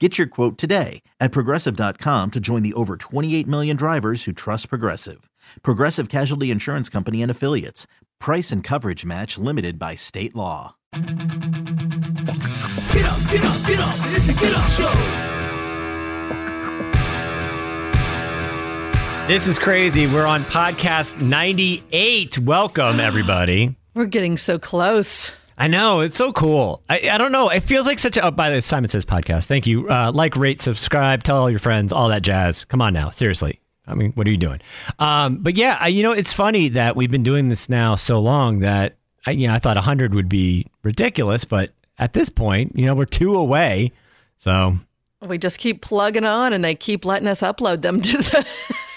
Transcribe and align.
Get 0.00 0.18
your 0.18 0.26
quote 0.26 0.58
today 0.58 1.02
at 1.20 1.30
progressive.com 1.30 2.32
to 2.32 2.40
join 2.40 2.64
the 2.64 2.72
over 2.74 2.96
28 2.96 3.46
million 3.46 3.76
drivers 3.76 4.24
who 4.24 4.32
trust 4.32 4.68
Progressive. 4.68 5.30
Progressive 5.62 6.08
Casualty 6.08 6.50
Insurance 6.50 6.88
Company 6.88 7.22
and 7.22 7.30
Affiliates. 7.30 7.86
Price 8.18 8.50
and 8.50 8.64
coverage 8.64 9.04
match 9.04 9.38
limited 9.38 9.78
by 9.78 9.94
state 9.94 10.34
law. 10.34 10.74
Get 10.94 11.04
up, 13.06 13.20
get 13.30 13.44
up, 13.44 13.66
get 13.66 13.78
up. 13.78 13.94
It's 14.10 14.28
a 14.28 14.34
get 14.34 14.52
up 14.52 14.66
show. 14.66 14.92
This 19.28 19.46
is 19.46 19.58
crazy. 19.60 20.08
We're 20.08 20.26
on 20.26 20.42
podcast 20.42 21.22
98. 21.22 22.40
Welcome, 22.40 22.98
everybody. 22.98 23.76
We're 23.94 24.06
getting 24.06 24.36
so 24.36 24.58
close. 24.58 25.30
I 25.56 25.68
know. 25.68 26.00
It's 26.00 26.16
so 26.16 26.32
cool. 26.32 26.82
I, 26.88 27.08
I 27.12 27.18
don't 27.18 27.32
know. 27.32 27.48
It 27.48 27.60
feels 27.60 27.86
like 27.86 27.98
such 27.98 28.16
a. 28.16 28.22
Oh, 28.26 28.30
by 28.30 28.50
the 28.50 28.60
Simon 28.60 28.90
Says 28.90 29.04
podcast. 29.04 29.46
Thank 29.46 29.66
you. 29.66 29.88
Uh, 29.88 30.10
like, 30.12 30.36
rate, 30.36 30.60
subscribe, 30.60 31.22
tell 31.22 31.36
all 31.36 31.50
your 31.50 31.60
friends, 31.60 31.92
all 31.92 32.08
that 32.08 32.22
jazz. 32.22 32.64
Come 32.64 32.82
on 32.82 32.92
now. 32.92 33.10
Seriously. 33.10 33.60
I 33.86 33.94
mean, 33.94 34.12
what 34.12 34.26
are 34.26 34.30
you 34.30 34.36
doing? 34.36 34.60
Um, 34.98 35.36
but 35.36 35.56
yeah, 35.56 35.76
I, 35.78 35.88
you 35.88 36.02
know, 36.02 36.12
it's 36.12 36.32
funny 36.32 36.70
that 36.70 36.96
we've 36.96 37.10
been 37.10 37.22
doing 37.22 37.50
this 37.50 37.68
now 37.68 37.94
so 37.96 38.18
long 38.18 38.60
that, 38.60 38.96
I, 39.26 39.32
you 39.32 39.46
know, 39.46 39.54
I 39.54 39.58
thought 39.58 39.76
100 39.76 40.14
would 40.14 40.28
be 40.28 40.66
ridiculous. 40.82 41.44
But 41.44 41.70
at 41.98 42.14
this 42.14 42.28
point, 42.30 42.72
you 42.74 42.86
know, 42.86 42.94
we're 42.94 43.04
two 43.04 43.36
away. 43.36 43.92
So 44.38 44.76
We 45.20 45.38
just 45.38 45.58
keep 45.58 45.82
plugging 45.82 46.24
on 46.24 46.52
and 46.52 46.64
they 46.64 46.74
keep 46.74 47.04
letting 47.04 47.28
us 47.28 47.42
upload 47.42 47.82
them 47.82 48.00
to 48.00 48.18
the 48.18 48.46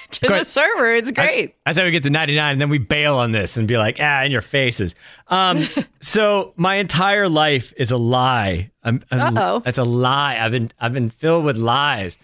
to 0.11 0.27
the 0.27 0.43
server. 0.45 0.95
It's 0.95 1.11
great. 1.11 1.55
I, 1.65 1.69
I 1.69 1.73
said 1.73 1.85
we 1.85 1.91
get 1.91 2.03
to 2.03 2.09
99 2.09 2.51
and 2.51 2.61
then 2.61 2.69
we 2.69 2.77
bail 2.77 3.17
on 3.17 3.31
this 3.31 3.57
and 3.57 3.67
be 3.67 3.77
like, 3.77 3.97
ah, 3.99 4.23
in 4.23 4.31
your 4.31 4.41
faces. 4.41 4.95
Um, 5.27 5.67
so 6.01 6.53
my 6.55 6.75
entire 6.75 7.27
life 7.29 7.73
is 7.77 7.91
a 7.91 7.97
lie. 7.97 8.71
I'm, 8.83 9.03
I'm, 9.11 9.37
Uh-oh. 9.37 9.63
It's 9.65 9.77
a 9.77 9.83
lie. 9.83 10.37
I've 10.39 10.51
been, 10.51 10.71
I've 10.79 10.93
been 10.93 11.09
filled 11.09 11.45
with 11.45 11.57
lies. 11.57 12.17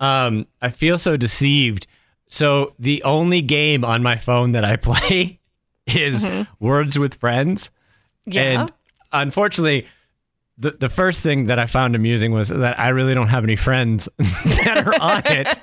Um, 0.00 0.46
I 0.62 0.68
feel 0.68 0.98
so 0.98 1.16
deceived. 1.16 1.86
So 2.26 2.74
the 2.78 3.02
only 3.02 3.42
game 3.42 3.84
on 3.84 4.02
my 4.02 4.16
phone 4.16 4.52
that 4.52 4.64
I 4.64 4.76
play 4.76 5.40
is 5.86 6.26
Words 6.60 6.98
with 6.98 7.14
Friends. 7.14 7.70
yeah. 8.26 8.62
And 8.62 8.72
unfortunately, 9.12 9.86
the, 10.56 10.70
the 10.70 10.88
first 10.88 11.20
thing 11.20 11.46
that 11.46 11.58
I 11.58 11.66
found 11.66 11.96
amusing 11.96 12.32
was 12.32 12.48
that 12.48 12.78
I 12.78 12.88
really 12.90 13.12
don't 13.14 13.28
have 13.28 13.44
any 13.44 13.56
friends 13.56 14.08
that 14.18 14.84
are 14.86 14.94
on 15.02 15.22
it. 15.26 15.58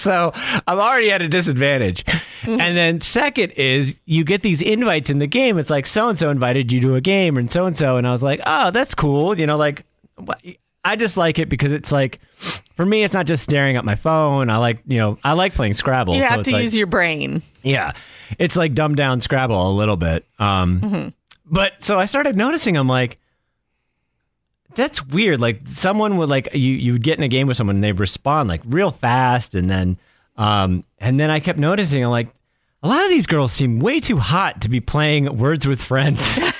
So 0.00 0.32
I'm 0.66 0.78
already 0.78 1.10
at 1.12 1.22
a 1.22 1.28
disadvantage. 1.28 2.04
And 2.46 2.58
then 2.76 3.00
second 3.00 3.50
is 3.52 3.96
you 4.06 4.24
get 4.24 4.42
these 4.42 4.62
invites 4.62 5.10
in 5.10 5.18
the 5.18 5.26
game. 5.26 5.58
It's 5.58 5.70
like 5.70 5.86
so 5.86 6.08
and 6.08 6.18
so 6.18 6.30
invited 6.30 6.72
you 6.72 6.80
to 6.80 6.94
a 6.96 7.00
game 7.00 7.36
and 7.36 7.50
so 7.50 7.66
and 7.66 7.76
so. 7.76 7.96
And 7.98 8.06
I 8.06 8.10
was 8.12 8.22
like, 8.22 8.40
oh, 8.46 8.70
that's 8.70 8.94
cool. 8.94 9.38
You 9.38 9.46
know, 9.46 9.56
like 9.56 9.84
I 10.84 10.96
just 10.96 11.16
like 11.16 11.38
it 11.38 11.48
because 11.50 11.72
it's 11.72 11.92
like 11.92 12.18
for 12.74 12.86
me, 12.86 13.02
it's 13.04 13.12
not 13.12 13.26
just 13.26 13.42
staring 13.44 13.76
at 13.76 13.84
my 13.84 13.94
phone. 13.94 14.48
I 14.48 14.56
like, 14.56 14.78
you 14.86 14.98
know, 14.98 15.18
I 15.22 15.34
like 15.34 15.52
playing 15.54 15.74
Scrabble. 15.74 16.14
you 16.16 16.22
so 16.22 16.28
have 16.28 16.38
it's 16.40 16.48
to 16.48 16.54
like- 16.54 16.62
use 16.64 16.74
your 16.76 16.86
brain. 16.86 17.42
yeah, 17.62 17.92
it's 18.38 18.56
like 18.56 18.72
dumbed 18.74 18.96
down 18.96 19.20
Scrabble 19.20 19.70
a 19.70 19.74
little 19.74 19.96
bit. 19.96 20.24
Um, 20.38 21.12
But 21.52 21.84
so 21.84 21.98
I 21.98 22.04
started 22.06 22.36
noticing, 22.36 22.76
I'm 22.76 22.88
like, 22.88 23.18
that's 24.74 25.04
weird. 25.06 25.40
Like 25.40 25.60
someone 25.66 26.16
would 26.18 26.28
like 26.28 26.48
you 26.54 26.72
you 26.72 26.92
would 26.92 27.02
get 27.02 27.18
in 27.18 27.24
a 27.24 27.28
game 27.28 27.46
with 27.46 27.56
someone 27.56 27.76
and 27.76 27.84
they 27.84 27.92
respond 27.92 28.48
like 28.48 28.62
real 28.66 28.90
fast, 28.90 29.54
and 29.54 29.68
then 29.68 29.98
um, 30.36 30.84
and 30.98 31.20
then 31.20 31.30
I 31.30 31.40
kept 31.40 31.58
noticing, 31.58 32.04
I'm 32.04 32.10
like, 32.10 32.28
a 32.82 32.88
lot 32.88 33.04
of 33.04 33.10
these 33.10 33.26
girls 33.26 33.52
seem 33.52 33.78
way 33.78 34.00
too 34.00 34.16
hot 34.16 34.62
to 34.62 34.68
be 34.68 34.80
playing 34.80 35.36
Words 35.36 35.66
with 35.66 35.82
Friends. 35.82 36.38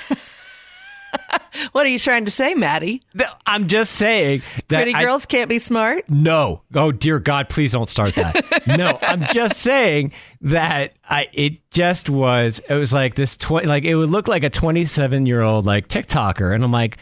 What 1.73 1.85
are 1.85 1.89
you 1.89 1.99
trying 1.99 2.25
to 2.25 2.31
say, 2.31 2.53
Maddie? 2.53 3.01
I'm 3.45 3.67
just 3.67 3.93
saying 3.93 4.41
that 4.67 4.83
Pretty 4.83 4.93
I- 4.95 5.03
girls 5.03 5.25
can't 5.25 5.47
be 5.49 5.59
smart. 5.59 6.09
No. 6.09 6.61
Oh 6.73 6.91
dear 6.91 7.19
God, 7.19 7.49
please 7.49 7.71
don't 7.73 7.89
start 7.89 8.15
that. 8.15 8.67
no, 8.77 8.97
I'm 9.01 9.21
just 9.33 9.57
saying 9.57 10.13
that 10.41 10.93
I 11.07 11.27
it 11.33 11.69
just 11.71 12.09
was 12.09 12.59
it 12.67 12.73
was 12.75 12.91
like 12.91 13.15
this 13.15 13.37
twenty 13.37 13.67
like 13.67 13.83
it 13.83 13.95
would 13.95 14.09
look 14.09 14.27
like 14.27 14.43
a 14.43 14.49
27 14.49 15.25
year 15.25 15.41
old 15.41 15.65
like 15.65 15.87
TikToker, 15.87 16.53
and 16.53 16.63
I'm 16.63 16.71
like. 16.71 16.97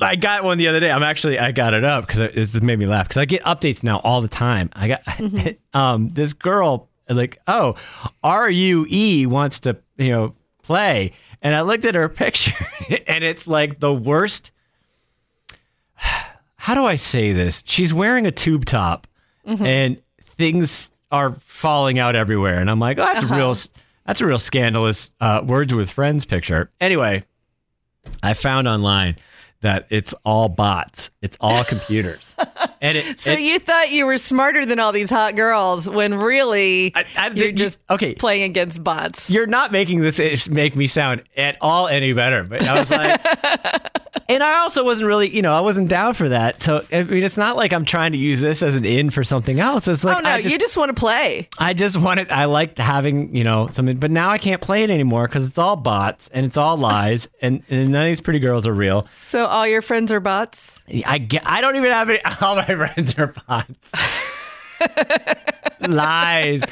I 0.00 0.16
got 0.16 0.44
one 0.44 0.58
the 0.58 0.68
other 0.68 0.80
day. 0.80 0.90
I'm 0.90 1.02
actually 1.02 1.38
I 1.38 1.52
got 1.52 1.74
it 1.74 1.84
up 1.84 2.06
because 2.06 2.54
it, 2.54 2.62
made 2.62 2.78
me 2.78 2.86
laugh 2.86 3.08
because 3.08 3.18
I 3.18 3.24
get 3.26 3.42
updates 3.44 3.82
now 3.82 3.98
all 3.98 4.20
the 4.22 4.28
time. 4.28 4.70
I 4.72 4.88
got 4.88 5.02
um 5.74 6.08
this 6.10 6.32
girl 6.32 6.88
like 7.08 7.40
oh 7.46 7.76
R 8.22 8.48
U 8.48 8.86
E 8.88 9.26
wants 9.26 9.60
to 9.60 9.76
you 9.98 10.10
know 10.10 10.34
play, 10.62 11.12
and 11.42 11.54
I 11.54 11.60
looked 11.60 11.84
at 11.84 11.94
her 11.94 12.08
picture 12.08 12.66
and 13.06 13.22
it's 13.22 13.46
like 13.46 13.80
the 13.80 13.92
worst 13.92 14.52
how 16.56 16.74
do 16.74 16.84
I 16.84 16.96
say 16.96 17.32
this? 17.32 17.62
She's 17.66 17.94
wearing 17.94 18.26
a 18.26 18.32
tube 18.32 18.64
top 18.64 19.06
and 19.64 20.02
things 20.36 20.90
are 21.10 21.34
falling 21.40 21.98
out 21.98 22.16
everywhere. 22.16 22.58
And 22.58 22.70
I'm 22.70 22.80
like, 22.80 22.98
oh, 22.98 23.04
that's 23.04 23.22
a 23.22 23.34
real, 23.34 23.54
that's 24.06 24.20
a 24.20 24.26
real 24.26 24.38
scandalous 24.38 25.12
uh, 25.20 25.42
words 25.44 25.72
with 25.72 25.90
friends 25.90 26.24
picture. 26.24 26.68
Anyway, 26.80 27.24
I 28.22 28.34
found 28.34 28.66
online 28.68 29.16
that 29.66 29.86
it's 29.90 30.14
all 30.24 30.48
bots. 30.48 31.10
It's 31.22 31.36
all 31.40 31.64
computers. 31.64 32.34
and 32.80 32.96
it, 32.96 33.18
So 33.18 33.32
it- 33.32 33.40
you 33.40 33.58
thought 33.58 33.90
you 33.90 34.06
were 34.06 34.16
smarter 34.18 34.64
than 34.64 34.78
all 34.80 34.92
these 34.92 35.10
hot 35.10 35.36
girls 35.36 35.88
when 35.90 36.14
really 36.14 36.92
I- 36.94 37.04
I- 37.16 37.28
you're 37.30 37.52
just 37.52 37.80
okay. 37.90 38.14
playing 38.14 38.44
against 38.44 38.82
bots. 38.82 39.28
you're 39.30 39.46
not 39.46 39.72
making 39.72 40.00
this 40.00 40.48
make 40.48 40.74
me 40.76 40.86
sound 40.86 41.22
at 41.36 41.56
all 41.60 41.88
any 41.88 42.12
better. 42.12 42.42
But 42.44 42.62
I 42.62 42.78
was 42.78 42.90
like, 42.90 43.20
and 44.28 44.42
I 44.42 44.58
also 44.58 44.84
wasn't 44.84 45.08
really, 45.08 45.28
you 45.34 45.42
know, 45.42 45.54
I 45.54 45.60
wasn't 45.60 45.88
down 45.88 46.14
for 46.14 46.28
that. 46.28 46.62
So 46.62 46.84
I 46.92 47.02
mean, 47.04 47.22
it's 47.24 47.36
not 47.36 47.56
like 47.56 47.72
I'm 47.72 47.84
trying 47.84 48.12
to 48.12 48.18
use 48.18 48.40
this 48.40 48.62
as 48.62 48.76
an 48.76 48.84
in 48.84 49.10
for 49.10 49.24
something 49.24 49.60
else. 49.60 49.88
It's 49.88 50.04
like 50.04 50.18
oh 50.18 50.20
no, 50.20 50.30
I 50.30 50.42
just, 50.42 50.52
you 50.52 50.58
just 50.58 50.76
want 50.76 50.94
to 50.94 51.00
play. 51.00 51.48
I 51.58 51.72
just 51.74 51.96
wanted, 51.96 52.30
I 52.30 52.44
liked 52.46 52.78
having, 52.78 53.34
you 53.34 53.44
know, 53.44 53.66
something, 53.68 53.96
but 53.98 54.10
now 54.10 54.30
I 54.30 54.38
can't 54.38 54.60
play 54.60 54.84
it 54.84 54.90
anymore 54.90 55.26
because 55.26 55.48
it's 55.48 55.58
all 55.58 55.76
bots 55.76 56.28
and 56.28 56.46
it's 56.46 56.56
all 56.56 56.76
lies, 56.76 57.28
and, 57.40 57.62
and 57.68 57.90
none 57.90 58.02
of 58.02 58.06
these 58.08 58.20
pretty 58.20 58.38
girls 58.38 58.66
are 58.66 58.72
real. 58.72 59.04
So 59.08 59.46
all 59.56 59.66
your 59.66 59.80
friends 59.80 60.12
are 60.12 60.20
bots. 60.20 60.82
I 61.06 61.16
get, 61.16 61.42
I 61.46 61.62
don't 61.62 61.76
even 61.76 61.90
have 61.90 62.10
any. 62.10 62.20
All 62.42 62.56
my 62.56 62.64
friends 62.64 63.18
are 63.18 63.34
bots. 63.48 63.92
Lies. 65.80 66.62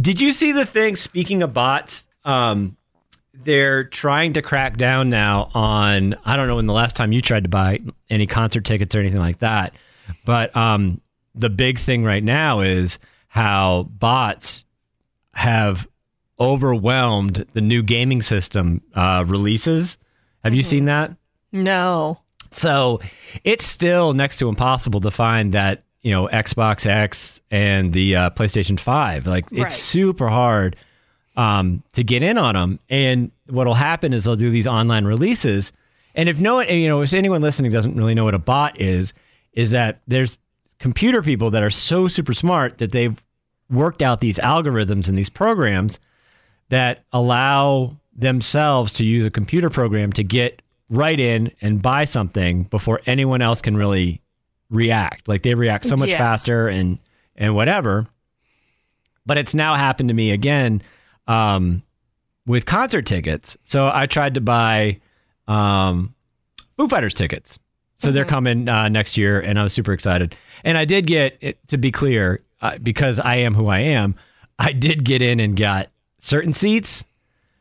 Did 0.00 0.20
you 0.20 0.32
see 0.32 0.50
the 0.50 0.66
thing? 0.66 0.96
Speaking 0.96 1.44
of 1.44 1.54
bots, 1.54 2.08
um, 2.24 2.76
they're 3.32 3.84
trying 3.84 4.32
to 4.32 4.42
crack 4.42 4.76
down 4.76 5.08
now 5.08 5.52
on. 5.54 6.16
I 6.24 6.36
don't 6.36 6.48
know 6.48 6.56
when 6.56 6.66
the 6.66 6.72
last 6.72 6.96
time 6.96 7.12
you 7.12 7.22
tried 7.22 7.44
to 7.44 7.48
buy 7.48 7.78
any 8.08 8.26
concert 8.26 8.64
tickets 8.64 8.92
or 8.96 8.98
anything 8.98 9.20
like 9.20 9.38
that, 9.38 9.74
but 10.24 10.54
um, 10.56 11.00
the 11.36 11.48
big 11.48 11.78
thing 11.78 12.02
right 12.02 12.24
now 12.24 12.60
is 12.60 12.98
how 13.28 13.84
bots 13.84 14.64
have 15.34 15.86
overwhelmed 16.40 17.46
the 17.52 17.60
new 17.60 17.84
gaming 17.84 18.20
system 18.20 18.82
uh, 18.96 19.24
releases. 19.28 19.96
Have 20.42 20.54
you 20.54 20.64
seen 20.64 20.86
that? 20.86 21.12
No. 21.52 22.20
So 22.50 23.00
it's 23.44 23.64
still 23.64 24.12
next 24.12 24.38
to 24.38 24.48
impossible 24.48 25.00
to 25.02 25.10
find 25.10 25.52
that 25.54 25.82
you 26.02 26.10
know 26.10 26.28
Xbox 26.28 26.86
X 26.86 27.40
and 27.50 27.92
the 27.92 28.16
uh, 28.16 28.30
PlayStation 28.30 28.78
Five. 28.78 29.26
Like 29.26 29.46
it's 29.52 29.60
Right. 29.60 29.72
super 29.72 30.28
hard 30.28 30.76
um, 31.36 31.82
to 31.92 32.02
get 32.04 32.22
in 32.22 32.38
on 32.38 32.54
them. 32.54 32.80
And 32.88 33.30
what'll 33.48 33.74
happen 33.74 34.12
is 34.12 34.24
they'll 34.24 34.36
do 34.36 34.50
these 34.50 34.66
online 34.66 35.04
releases. 35.04 35.72
And 36.14 36.28
if 36.28 36.40
no 36.40 36.56
one, 36.56 36.68
you 36.68 36.88
know, 36.88 37.02
if 37.02 37.14
anyone 37.14 37.40
listening 37.40 37.70
doesn't 37.70 37.94
really 37.96 38.14
know 38.14 38.24
what 38.24 38.34
a 38.34 38.38
bot 38.38 38.80
is, 38.80 39.12
is 39.52 39.70
that 39.70 40.00
there's 40.08 40.38
computer 40.80 41.22
people 41.22 41.50
that 41.52 41.62
are 41.62 41.70
so 41.70 42.08
super 42.08 42.34
smart 42.34 42.78
that 42.78 42.90
they've 42.90 43.22
worked 43.70 44.02
out 44.02 44.20
these 44.20 44.38
algorithms 44.38 45.08
and 45.08 45.16
these 45.16 45.28
programs 45.30 46.00
that 46.70 47.04
allow 47.12 47.96
themselves 48.16 48.92
to 48.94 49.04
use 49.04 49.24
a 49.24 49.30
computer 49.30 49.70
program 49.70 50.12
to 50.14 50.24
get 50.24 50.62
right 50.90 51.18
in 51.18 51.52
and 51.62 51.80
buy 51.80 52.04
something 52.04 52.64
before 52.64 53.00
anyone 53.06 53.40
else 53.40 53.62
can 53.62 53.76
really 53.76 54.20
react. 54.68 55.28
Like 55.28 55.42
they 55.42 55.54
react 55.54 55.86
so 55.86 55.96
much 55.96 56.10
Yeah. 56.10 56.18
faster 56.18 56.68
and 56.68 56.98
and 57.36 57.54
whatever. 57.54 58.06
But 59.24 59.38
it's 59.38 59.54
now 59.54 59.76
happened 59.76 60.08
to 60.08 60.14
me 60.14 60.30
again 60.32 60.82
um, 61.26 61.82
with 62.46 62.66
concert 62.66 63.06
tickets. 63.06 63.56
So 63.64 63.90
I 63.92 64.06
tried 64.06 64.34
to 64.34 64.40
buy 64.40 65.00
um, 65.46 66.14
Foo 66.76 66.88
Fighters 66.88 67.14
tickets. 67.14 67.58
So 67.94 68.10
they're 68.10 68.24
coming 68.24 68.66
uh, 68.66 68.88
next 68.88 69.18
year, 69.18 69.40
and 69.40 69.58
I 69.58 69.62
was 69.62 69.74
super 69.74 69.92
excited. 69.92 70.34
And 70.64 70.78
I 70.78 70.86
did 70.86 71.06
get, 71.06 71.36
it, 71.42 71.58
to 71.68 71.76
be 71.76 71.92
clear, 71.92 72.40
uh, 72.62 72.78
because 72.82 73.18
I 73.20 73.36
am 73.36 73.54
who 73.54 73.66
I 73.68 73.80
am, 73.80 74.14
I 74.58 74.72
did 74.72 75.04
get 75.04 75.20
in 75.20 75.38
and 75.38 75.54
got 75.54 75.90
certain 76.18 76.54
seats, 76.54 77.04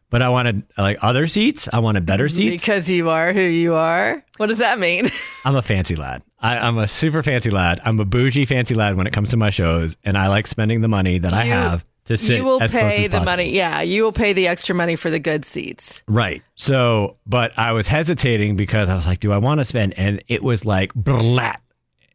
but 0.09 0.21
I 0.21 0.29
wanted 0.29 0.63
like 0.77 0.97
other 1.01 1.27
seats. 1.27 1.69
I 1.71 1.79
wanted 1.79 2.05
better 2.05 2.27
seats. 2.27 2.61
Because 2.61 2.89
you 2.89 3.09
are 3.09 3.33
who 3.33 3.41
you 3.41 3.75
are. 3.75 4.23
What 4.37 4.47
does 4.47 4.57
that 4.59 4.79
mean? 4.79 5.09
I'm 5.45 5.55
a 5.55 5.61
fancy 5.61 5.95
lad. 5.95 6.23
I, 6.39 6.57
I'm 6.57 6.77
a 6.77 6.87
super 6.87 7.21
fancy 7.23 7.49
lad. 7.49 7.79
I'm 7.83 7.99
a 7.99 8.05
bougie 8.05 8.45
fancy 8.45 8.75
lad 8.75 8.95
when 8.95 9.07
it 9.07 9.13
comes 9.13 9.31
to 9.31 9.37
my 9.37 9.49
shows, 9.49 9.97
and 10.03 10.17
I 10.17 10.27
like 10.27 10.47
spending 10.47 10.81
the 10.81 10.87
money 10.87 11.19
that 11.19 11.33
I 11.33 11.45
have 11.45 11.83
to 12.05 12.17
sit 12.17 12.37
you 12.37 12.43
will 12.43 12.59
pay 12.59 13.03
the 13.03 13.09
possible. 13.09 13.25
money. 13.25 13.51
Yeah, 13.51 13.81
you 13.81 14.03
will 14.03 14.11
pay 14.11 14.33
the 14.33 14.47
extra 14.47 14.73
money 14.73 14.95
for 14.95 15.11
the 15.11 15.19
good 15.19 15.45
seats. 15.45 16.01
Right. 16.07 16.41
So, 16.55 17.17
but 17.27 17.57
I 17.57 17.73
was 17.73 17.87
hesitating 17.87 18.55
because 18.55 18.89
I 18.89 18.95
was 18.95 19.05
like, 19.05 19.19
do 19.19 19.31
I 19.31 19.37
want 19.37 19.59
to 19.59 19.63
spend? 19.63 19.93
And 19.97 20.23
it 20.27 20.41
was 20.41 20.65
like, 20.65 20.93
blat. 20.95 21.61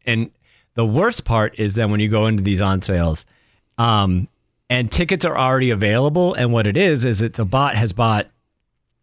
And 0.05 0.31
the 0.73 0.85
worst 0.85 1.23
part 1.23 1.57
is 1.57 1.75
then 1.75 1.91
when 1.91 2.01
you 2.01 2.09
go 2.09 2.27
into 2.27 2.43
these 2.43 2.61
on 2.61 2.81
sales, 2.81 3.25
um, 3.77 4.27
and 4.69 4.91
tickets 4.91 5.25
are 5.25 5.37
already 5.37 5.69
available, 5.69 6.33
and 6.33 6.51
what 6.51 6.67
it 6.67 6.77
is 6.77 7.05
is 7.05 7.21
it's 7.21 7.39
a 7.39 7.45
bot 7.45 7.75
has 7.75 7.93
bought 7.93 8.27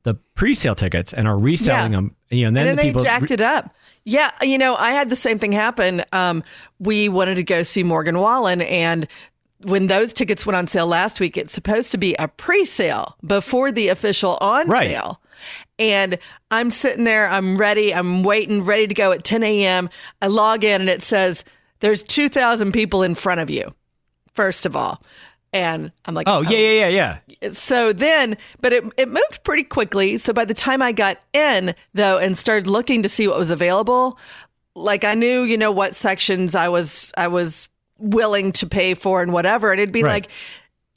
the 0.05 0.15
pre-sale 0.35 0.75
tickets 0.75 1.13
and 1.15 1.29
are 1.29 1.39
reselling 1.39 1.93
Yeah. 1.93 1.99
them. 1.99 2.17
You 2.31 2.43
know, 2.43 2.49
and 2.49 2.57
then, 2.57 2.67
and 2.67 2.69
then 2.71 2.77
the 2.77 2.83
they 2.83 2.89
people 2.89 3.05
jacked 3.05 3.31
it 3.31 3.41
up. 3.41 3.75
Yeah, 4.05 4.31
you 4.43 4.59
know, 4.59 4.75
I 4.75 4.91
had 4.91 5.11
the 5.11 5.17
same 5.17 5.39
thing 5.39 5.53
happen. 5.53 6.03
Um, 6.13 6.43
we 6.81 7.09
wanted 7.09 7.37
to 7.37 7.45
go 7.45 7.63
see 7.63 7.85
Morgan 7.85 8.19
Wallen, 8.19 8.61
and 8.63 9.07
when 9.63 9.87
those 9.87 10.13
tickets 10.13 10.45
went 10.45 10.57
on 10.57 10.67
sale 10.67 10.89
last 10.89 11.21
week, 11.21 11.37
it's 11.37 11.53
supposed 11.53 11.93
to 11.93 11.99
be 11.99 12.15
a 12.19 12.27
pre-sale 12.27 13.17
before 13.25 13.71
the 13.71 13.89
official 13.89 14.39
on 14.41 14.67
Right. 14.69 14.89
sale. 14.89 15.21
And 15.79 16.19
I'm 16.51 16.73
sitting 16.73 17.05
there, 17.05 17.29
I'm 17.31 17.57
ready, 17.57 17.95
I'm 17.95 18.25
waiting, 18.25 18.65
ready 18.65 18.89
to 18.89 18.95
go 18.95 19.13
at 19.13 19.23
10 19.23 19.45
a.m. 19.45 19.89
I 20.21 20.27
log 20.27 20.65
in 20.65 20.81
and 20.81 20.91
it 20.91 21.03
says, 21.03 21.45
There's 21.79 22.03
2,000 22.03 22.73
people 22.73 23.03
in 23.05 23.15
front 23.15 23.41
of 23.41 23.51
you, 23.51 23.73
first 24.35 24.67
of 24.67 24.75
all. 24.75 25.01
And 25.53 25.93
I'm 26.07 26.15
like, 26.15 26.29
Oh 26.29 26.41
yeah, 26.41 26.49
oh. 26.49 26.53
yeah, 26.53 26.89
yeah, 26.89 27.19
yeah. 27.43 27.51
so 27.51 27.93
then, 27.93 28.37
but 28.61 28.73
it, 28.73 28.85
it 28.97 29.09
moved 29.09 29.45
pretty 29.45 29.65
quickly. 29.65 30.17
So 30.17 30.33
by 30.33 30.45
the 30.47 30.55
time 30.55 30.81
I 30.81 30.93
got 30.93 31.19
in, 31.33 31.75
though, 31.93 32.19
and 32.19 32.39
started 32.39 32.67
looking 32.67 33.03
to 33.03 33.09
see 33.09 33.29
what 33.29 33.39
was 33.39 33.51
available, 33.51 34.19
like 34.75 35.05
I 35.05 35.15
knew, 35.15 35.43
you 35.43 35.59
know, 35.59 35.71
what 35.71 35.95
sections 35.95 36.55
I 36.55 36.69
was 36.69 37.13
I 37.17 37.29
was 37.29 37.69
willing 37.99 38.53
to 38.53 38.67
pay 38.67 38.95
for 38.95 39.23
and 39.23 39.33
whatever. 39.33 39.71
And 39.71 39.81
it'd 39.81 39.93
be 39.93 40.03
Right. 40.03 40.23
like, 40.25 40.31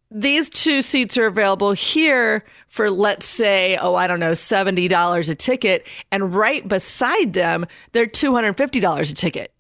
these 0.10 0.50
two 0.50 0.82
seats 0.82 1.18
are 1.18 1.26
available 1.26 1.74
here 1.74 2.46
for 2.70 2.90
let's 2.90 3.28
say, 3.28 3.78
oh, 3.82 3.96
I 3.96 4.08
don't 4.08 4.20
know, 4.22 4.34
seventy 4.34 4.88
dollars 4.88 5.28
a 5.30 5.36
ticket, 5.36 5.86
and 6.12 6.34
right 6.34 6.66
beside 6.66 7.34
them, 7.34 7.66
they're 7.92 8.06
two 8.08 8.34
hundred 8.34 8.56
fifty 8.56 8.80
dollars 8.80 9.12
a 9.12 9.16
ticket. 9.16 9.52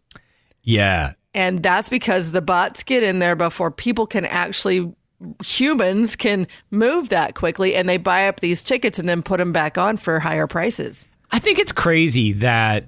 Yeah. 0.63 1.13
And 1.35 1.61
that's 1.61 1.89
because 1.89 2.31
the 2.31 2.41
bots 2.41 2.81
get 2.81 3.03
in 3.03 3.19
there 3.19 3.35
before 3.35 3.69
people 3.69 4.07
can 4.07 4.23
actually, 4.23 4.95
humans 5.43 6.15
can 6.15 6.47
move 6.71 7.09
that 7.09 7.35
quickly 7.35 7.75
and 7.75 7.89
they 7.89 7.97
buy 7.97 8.29
up 8.29 8.39
these 8.39 8.63
tickets 8.63 8.97
and 8.97 9.07
then 9.07 9.21
put 9.21 9.37
them 9.37 9.51
back 9.51 9.77
on 9.77 9.97
for 9.97 10.21
higher 10.21 10.47
prices. 10.47 11.07
I 11.31 11.39
think 11.39 11.59
it's 11.59 11.73
crazy 11.73 12.31
that 12.33 12.85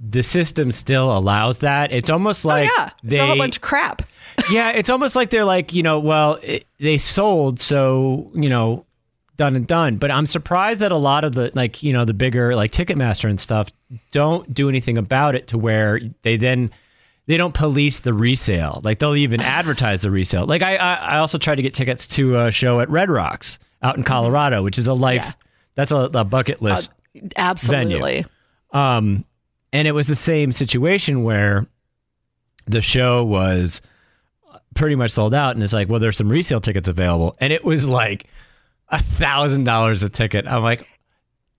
the 0.00 0.22
system 0.22 0.70
still 0.70 1.16
allows 1.16 1.58
that. 1.58 1.90
It's 1.90 2.08
almost 2.08 2.46
oh, 2.46 2.50
like 2.50 2.70
oh, 2.70 2.74
yeah. 2.78 2.84
It's 2.84 2.94
they 3.02 3.18
a 3.18 3.26
whole 3.26 3.36
bunch 3.36 3.56
of 3.56 3.62
crap. 3.62 4.02
yeah, 4.52 4.70
it's 4.70 4.90
almost 4.90 5.16
like 5.16 5.30
they're 5.30 5.44
like, 5.44 5.74
you 5.74 5.82
know, 5.82 5.98
well, 5.98 6.38
it, 6.40 6.66
they 6.78 6.98
sold, 6.98 7.58
so, 7.58 8.30
you 8.32 8.48
know, 8.48 8.84
done 9.36 9.56
and 9.56 9.66
done. 9.66 9.96
But 9.96 10.12
I'm 10.12 10.26
surprised 10.26 10.78
that 10.80 10.92
a 10.92 10.96
lot 10.96 11.24
of 11.24 11.34
the, 11.34 11.50
like, 11.54 11.82
you 11.82 11.92
know, 11.92 12.04
the 12.04 12.14
bigger, 12.14 12.54
like 12.54 12.70
Ticketmaster 12.70 13.28
and 13.28 13.40
stuff 13.40 13.72
don't 14.12 14.54
do 14.54 14.68
anything 14.68 14.96
about 14.96 15.34
it 15.34 15.48
to 15.48 15.58
where 15.58 16.00
they 16.22 16.36
then, 16.36 16.70
they 17.28 17.36
don't 17.36 17.54
police 17.54 18.00
the 18.00 18.12
resale. 18.12 18.80
Like, 18.82 18.98
they'll 18.98 19.14
even 19.14 19.40
advertise 19.40 20.00
the 20.00 20.10
resale. 20.10 20.44
Like, 20.46 20.62
I, 20.62 20.74
I, 20.76 20.94
I 20.94 21.18
also 21.18 21.38
tried 21.38 21.54
to 21.56 21.62
get 21.62 21.74
tickets 21.74 22.06
to 22.08 22.36
a 22.40 22.50
show 22.50 22.80
at 22.80 22.90
Red 22.90 23.08
Rocks 23.10 23.60
out 23.82 23.96
in 23.96 24.02
Colorado, 24.02 24.62
which 24.64 24.78
is 24.78 24.88
a 24.88 24.94
life, 24.94 25.22
Yeah. 25.24 25.32
that's 25.76 25.92
a, 25.92 26.10
a 26.14 26.24
bucket 26.24 26.60
list 26.60 26.92
Absolutely. 27.36 28.26
um, 28.72 29.24
and 29.72 29.86
it 29.86 29.92
was 29.92 30.06
the 30.08 30.14
same 30.16 30.50
situation 30.52 31.22
where 31.22 31.66
the 32.66 32.80
show 32.80 33.24
was 33.24 33.82
pretty 34.74 34.94
much 34.94 35.10
sold 35.10 35.34
out, 35.34 35.54
and 35.54 35.62
it's 35.62 35.72
like, 35.72 35.88
well, 35.88 36.00
there's 36.00 36.16
some 36.16 36.28
resale 36.28 36.60
tickets 36.60 36.88
available, 36.88 37.34
and 37.40 37.52
it 37.52 37.64
was 37.64 37.86
like 37.88 38.26
a 38.88 39.02
thousand 39.02 39.64
dollars 39.64 40.02
a 40.02 40.08
ticket. 40.08 40.46
I'm 40.46 40.62
like, 40.62 40.88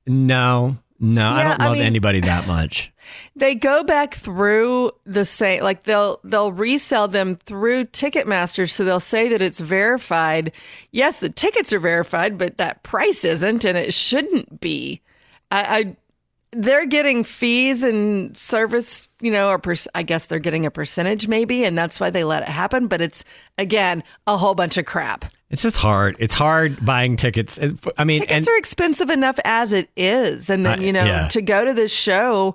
no, 0.08 0.78
no, 1.00 1.28
I 1.28 1.44
don't 1.44 1.62
I 1.62 1.66
love 1.68 1.78
mean- 1.78 1.86
anybody 1.86 2.20
that 2.22 2.48
much. 2.48 2.92
They 3.36 3.56
go 3.56 3.84
back 3.84 4.14
through 4.14 4.92
the 5.06 5.26
same 5.26 5.64
like 5.64 5.84
they'll 5.84 6.20
they'll 6.24 6.52
resell 6.52 7.08
them 7.08 7.36
through 7.36 7.86
Ticketmaster 7.86 8.70
so 8.70 8.84
they'll 8.86 9.00
say 9.00 9.28
that 9.30 9.42
it's 9.42 9.60
verified. 9.60 10.52
Yes, 10.92 11.20
the 11.20 11.30
tickets 11.30 11.74
are 11.74 11.80
verified, 11.80 12.38
but 12.38 12.58
that 12.58 12.84
price 12.84 13.24
isn't 13.26 13.66
and 13.66 13.78
it 13.78 13.94
shouldn't 13.96 14.60
be. 14.62 15.02
I, 15.50 15.62
I 15.80 15.96
they're 16.52 16.86
getting 16.88 17.24
fees 17.24 17.84
and 17.84 18.36
service, 18.36 19.08
you 19.22 19.32
know, 19.32 19.50
or 19.50 19.60
per, 19.60 19.76
I 19.94 20.04
guess 20.04 20.26
they're 20.26 20.40
getting 20.40 20.66
a 20.66 20.72
percentage 20.72 21.28
maybe, 21.28 21.64
and 21.64 21.78
that's 21.78 22.00
why 22.00 22.10
they 22.10 22.24
let 22.24 22.44
it 22.44 22.50
happen. 22.50 22.88
But 22.88 23.02
it's 23.02 23.24
again 23.58 24.04
a 24.26 24.38
whole 24.38 24.56
bunch 24.56 24.78
of 24.78 24.86
crap. 24.86 25.26
It's 25.52 25.64
just 25.64 25.78
hard. 25.78 26.16
It's 26.20 26.36
hard 26.36 26.86
buying 26.86 27.16
tickets. 27.16 27.60
I 27.98 28.04
mean, 28.04 28.20
Tickets 28.20 28.32
and 28.32 28.48
are 28.48 28.58
expensive 28.58 29.10
enough 29.10 29.40
as 29.46 29.74
it 29.74 29.90
is, 29.98 30.50
and 30.50 30.64
then 30.66 30.80
Uh, 30.80 30.82
you 30.84 30.94
know 30.94 31.04
yeah. 31.04 31.28
to 31.30 31.42
go 31.42 31.66
to 31.66 31.74
this 31.74 31.92
show, 31.92 32.54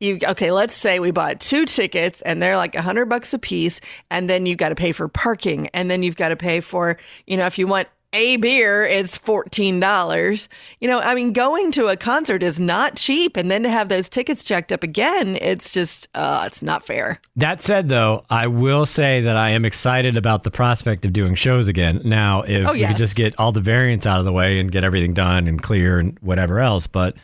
you 0.00 0.18
okay? 0.26 0.50
Let's 0.50 0.74
say 0.74 0.98
we 0.98 1.12
bought 1.12 1.38
two 1.40 1.66
tickets, 1.66 2.20
and 2.22 2.42
they're 2.42 2.56
like 2.56 2.74
a 2.74 2.82
hundred 2.82 3.06
bucks 3.06 3.32
a 3.32 3.38
piece, 3.38 3.80
and 4.10 4.28
then 4.28 4.46
you've 4.46 4.58
got 4.58 4.70
to 4.70 4.74
pay 4.74 4.90
for 4.92 5.06
parking, 5.08 5.68
and 5.72 5.88
then 5.90 6.02
you've 6.02 6.16
got 6.16 6.30
to 6.30 6.36
pay 6.36 6.60
for 6.60 6.96
you 7.26 7.36
know 7.36 7.46
if 7.46 7.58
you 7.58 7.66
want 7.68 7.88
a 8.12 8.36
beer, 8.36 8.84
is 8.84 9.16
fourteen 9.16 9.80
dollars. 9.80 10.48
You 10.80 10.88
know, 10.88 11.00
I 11.00 11.14
mean, 11.14 11.32
going 11.32 11.70
to 11.72 11.86
a 11.86 11.96
concert 11.96 12.42
is 12.42 12.60
not 12.60 12.96
cheap, 12.96 13.36
and 13.36 13.50
then 13.50 13.62
to 13.62 13.70
have 13.70 13.88
those 13.88 14.08
tickets 14.08 14.42
checked 14.42 14.72
up 14.72 14.82
again, 14.82 15.38
it's 15.40 15.72
just 15.72 16.08
uh, 16.14 16.44
it's 16.46 16.62
not 16.62 16.84
fair. 16.84 17.20
That 17.36 17.60
said, 17.60 17.88
though, 17.88 18.24
I 18.28 18.46
will 18.46 18.86
say 18.86 19.22
that 19.22 19.36
I 19.36 19.50
am 19.50 19.64
excited 19.64 20.16
about 20.16 20.42
the 20.42 20.50
prospect 20.50 21.04
of 21.04 21.12
doing 21.12 21.34
shows 21.34 21.68
again. 21.68 22.02
Now, 22.04 22.42
if 22.42 22.68
Oh, 22.68 22.72
we 22.72 22.86
could 22.86 22.96
just 22.96 23.16
get 23.16 23.34
all 23.38 23.52
the 23.52 23.60
variants 23.60 24.06
out 24.06 24.18
of 24.18 24.24
the 24.24 24.32
way 24.32 24.58
and 24.58 24.70
get 24.70 24.84
everything 24.84 25.14
done 25.14 25.46
and 25.46 25.62
clear 25.62 25.98
and 25.98 26.18
whatever 26.20 26.60
else. 26.60 26.86
But 26.86 27.16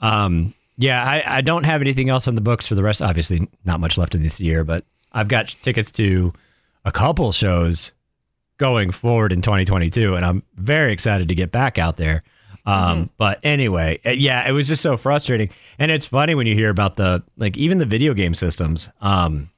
um, 0.00 0.54
yeah, 0.78 1.02
I, 1.02 1.38
I 1.38 1.40
don't 1.40 1.64
have 1.64 1.80
anything 1.80 2.08
else 2.08 2.28
on 2.28 2.34
the 2.34 2.40
books 2.40 2.66
for 2.66 2.74
the 2.74 2.82
rest. 2.82 3.02
Obviously, 3.02 3.48
not 3.64 3.80
much 3.80 3.98
left 3.98 4.14
in 4.14 4.22
this 4.22 4.40
year, 4.40 4.62
but 4.62 4.84
I've 5.12 5.28
got 5.28 5.48
tickets 5.62 5.90
to 5.92 6.32
a 6.84 6.92
couple 6.92 7.32
shows 7.32 7.94
going 8.58 8.90
forward 8.90 9.32
in 9.32 9.42
2022, 9.42 10.14
and 10.14 10.24
I'm 10.24 10.42
very 10.56 10.92
excited 10.92 11.28
to 11.28 11.34
get 11.34 11.52
back 11.52 11.78
out 11.78 11.96
there. 11.96 12.22
Um, 12.64 13.10
But 13.16 13.38
anyway, 13.44 14.00
uh, 14.04 14.10
yeah, 14.10 14.48
it 14.48 14.52
was 14.52 14.66
just 14.68 14.82
so 14.82 14.96
frustrating, 14.96 15.50
and 15.78 15.90
it's 15.90 16.06
funny 16.06 16.34
when 16.34 16.46
you 16.46 16.54
hear 16.54 16.70
about 16.70 16.96
the 16.96 17.22
like 17.36 17.56
even 17.56 17.78
the 17.78 17.86
video 17.86 18.12
game 18.14 18.34
systems. 18.34 18.90
Um, 19.00 19.50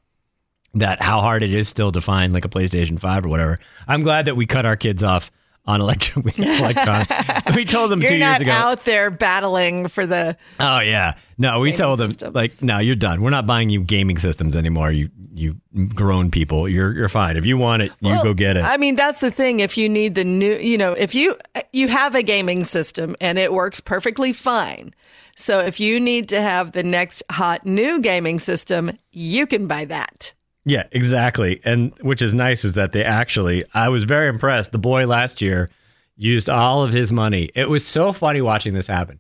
that 0.74 1.00
how 1.00 1.22
hard 1.22 1.42
it 1.42 1.52
is 1.52 1.66
still 1.68 1.90
to 1.92 2.00
find 2.00 2.34
like 2.34 2.44
a 2.44 2.48
PlayStation 2.48 3.00
5 3.00 3.24
or 3.24 3.28
whatever. 3.28 3.56
I'm 3.88 4.02
glad 4.02 4.26
that 4.26 4.36
we 4.36 4.44
cut 4.46 4.66
our 4.66 4.76
kids 4.76 5.02
off 5.02 5.30
on 5.68 5.80
electric 5.80 6.37
electronic. 6.38 7.08
we 7.54 7.64
told 7.64 7.92
them 7.92 8.00
You're 8.00 8.10
2 8.10 8.16
years 8.16 8.20
not 8.32 8.40
ago. 8.40 8.50
out 8.50 8.84
there 8.84 9.10
battling 9.10 9.87
for 9.87 10.04
the 10.06 10.37
Oh 10.58 10.80
yeah. 10.80 11.14
No, 11.37 11.60
we 11.60 11.70
told 11.72 12.00
them 12.00 12.10
systems. 12.10 12.34
like 12.34 12.60
no, 12.62 12.78
you're 12.78 12.96
done. 12.96 13.22
We're 13.22 13.30
not 13.30 13.46
buying 13.46 13.68
you 13.70 13.82
gaming 13.82 14.18
systems 14.18 14.56
anymore. 14.56 14.90
You 14.90 15.10
you 15.34 15.56
grown 15.94 16.30
people. 16.32 16.68
You're 16.68 16.92
you're 16.94 17.08
fine. 17.08 17.37
If 17.37 17.44
you 17.44 17.56
want 17.56 17.82
it, 17.82 17.92
you 18.00 18.10
Well, 18.10 18.25
go 18.25 18.34
get 18.34 18.56
it. 18.56 18.64
I 18.64 18.76
mean, 18.76 18.96
that's 18.96 19.20
the 19.20 19.30
thing. 19.30 19.60
If 19.60 19.78
you 19.78 19.88
need 19.88 20.16
the 20.16 20.25
new, 20.25 20.54
you 20.56 20.76
know, 20.76 20.92
if 20.94 21.14
you 21.14 21.37
you 21.72 21.87
have 21.87 22.16
a 22.16 22.22
gaming 22.25 22.64
system 22.64 23.14
and 23.20 23.38
it 23.38 23.52
works 23.52 23.78
perfectly 23.80 24.32
fine. 24.32 24.92
So 25.37 25.60
if 25.60 25.78
you 25.78 26.00
need 26.00 26.28
to 26.30 26.40
have 26.40 26.72
the 26.72 26.82
next 26.82 27.22
hot 27.30 27.64
new 27.64 28.00
gaming 28.00 28.40
system, 28.40 28.98
you 29.12 29.46
can 29.46 29.68
buy 29.68 29.84
that. 29.84 30.32
Yeah, 30.68 30.84
exactly. 30.92 31.62
And 31.64 31.94
which 32.02 32.20
is 32.20 32.34
nice 32.34 32.62
is 32.62 32.75
that 32.75 32.92
they 32.92 33.02
actually, 33.02 33.64
I 33.72 33.88
was 33.88 34.04
very 34.04 34.28
impressed. 34.28 34.70
The 34.70 34.78
boy 34.78 35.06
last 35.06 35.40
year 35.40 35.70
used 36.14 36.50
all 36.50 36.82
of 36.82 36.92
his 36.92 37.10
money. 37.10 37.48
It 37.54 37.70
was 37.70 37.87
so 37.87 38.12
funny 38.12 38.42
watching 38.42 38.75
this 38.75 38.87
happen. 38.87 39.18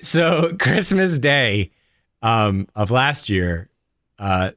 So, 0.00 0.54
Christmas 0.60 1.18
Day 1.18 1.72
um, 2.22 2.68
of 2.76 2.92
last 2.92 3.28
year, 3.28 3.70
uh, 4.20 4.52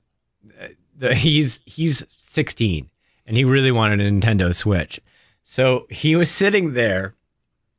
the, 0.95 1.15
he's 1.15 1.62
he's 1.65 2.05
16 2.17 2.91
and 3.25 3.36
he 3.36 3.43
really 3.43 3.71
wanted 3.71 4.00
a 4.00 4.12
Nintendo 4.12 4.53
Switch. 4.53 5.00
So 5.43 5.88
he 5.89 6.15
was 6.15 6.29
sitting 6.29 6.74
there 6.74 7.13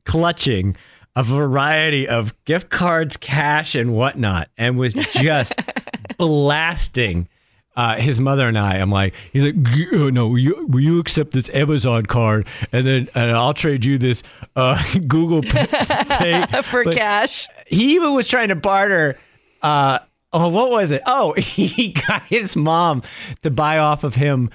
clutching 0.03 0.75
a 1.15 1.23
variety 1.23 2.09
of 2.09 2.33
gift 2.43 2.69
cards, 2.69 3.15
cash, 3.15 3.73
and 3.73 3.93
whatnot, 3.93 4.49
and 4.57 4.77
was 4.77 4.95
just 4.95 5.53
blasting 6.17 7.29
uh, 7.75 7.95
his 7.95 8.19
mother 8.19 8.47
and 8.47 8.57
I. 8.57 8.75
I'm 8.75 8.91
like, 8.91 9.13
he's 9.31 9.43
like, 9.43 9.61
"G- 9.63 9.87
uh, 9.93 10.09
no, 10.11 10.27
will 10.27 10.37
you, 10.37 10.67
will 10.67 10.79
you 10.81 10.99
accept 10.99 11.31
this 11.31 11.49
Amazon 11.49 12.05
card, 12.05 12.47
and 12.71 12.85
then 12.85 13.09
and 13.15 13.31
I'll 13.31 13.53
trade 13.53 13.83
you 13.85 13.97
this 13.97 14.23
uh, 14.55 14.81
Google 15.07 15.41
Pay. 15.41 15.65
For 16.63 16.83
But 16.83 16.95
cash. 16.97 17.47
He 17.67 17.95
even 17.95 18.13
was 18.13 18.27
trying 18.27 18.49
to 18.49 18.55
barter. 18.55 19.15
Uh, 19.61 19.99
oh, 20.31 20.49
what 20.49 20.69
was 20.69 20.91
it? 20.91 21.01
Oh, 21.05 21.33
he 21.37 21.89
got 21.89 22.23
his 22.23 22.55
mom 22.55 23.01
to 23.41 23.49
buy 23.49 23.79
off 23.79 24.03
of 24.03 24.15
him. 24.15 24.49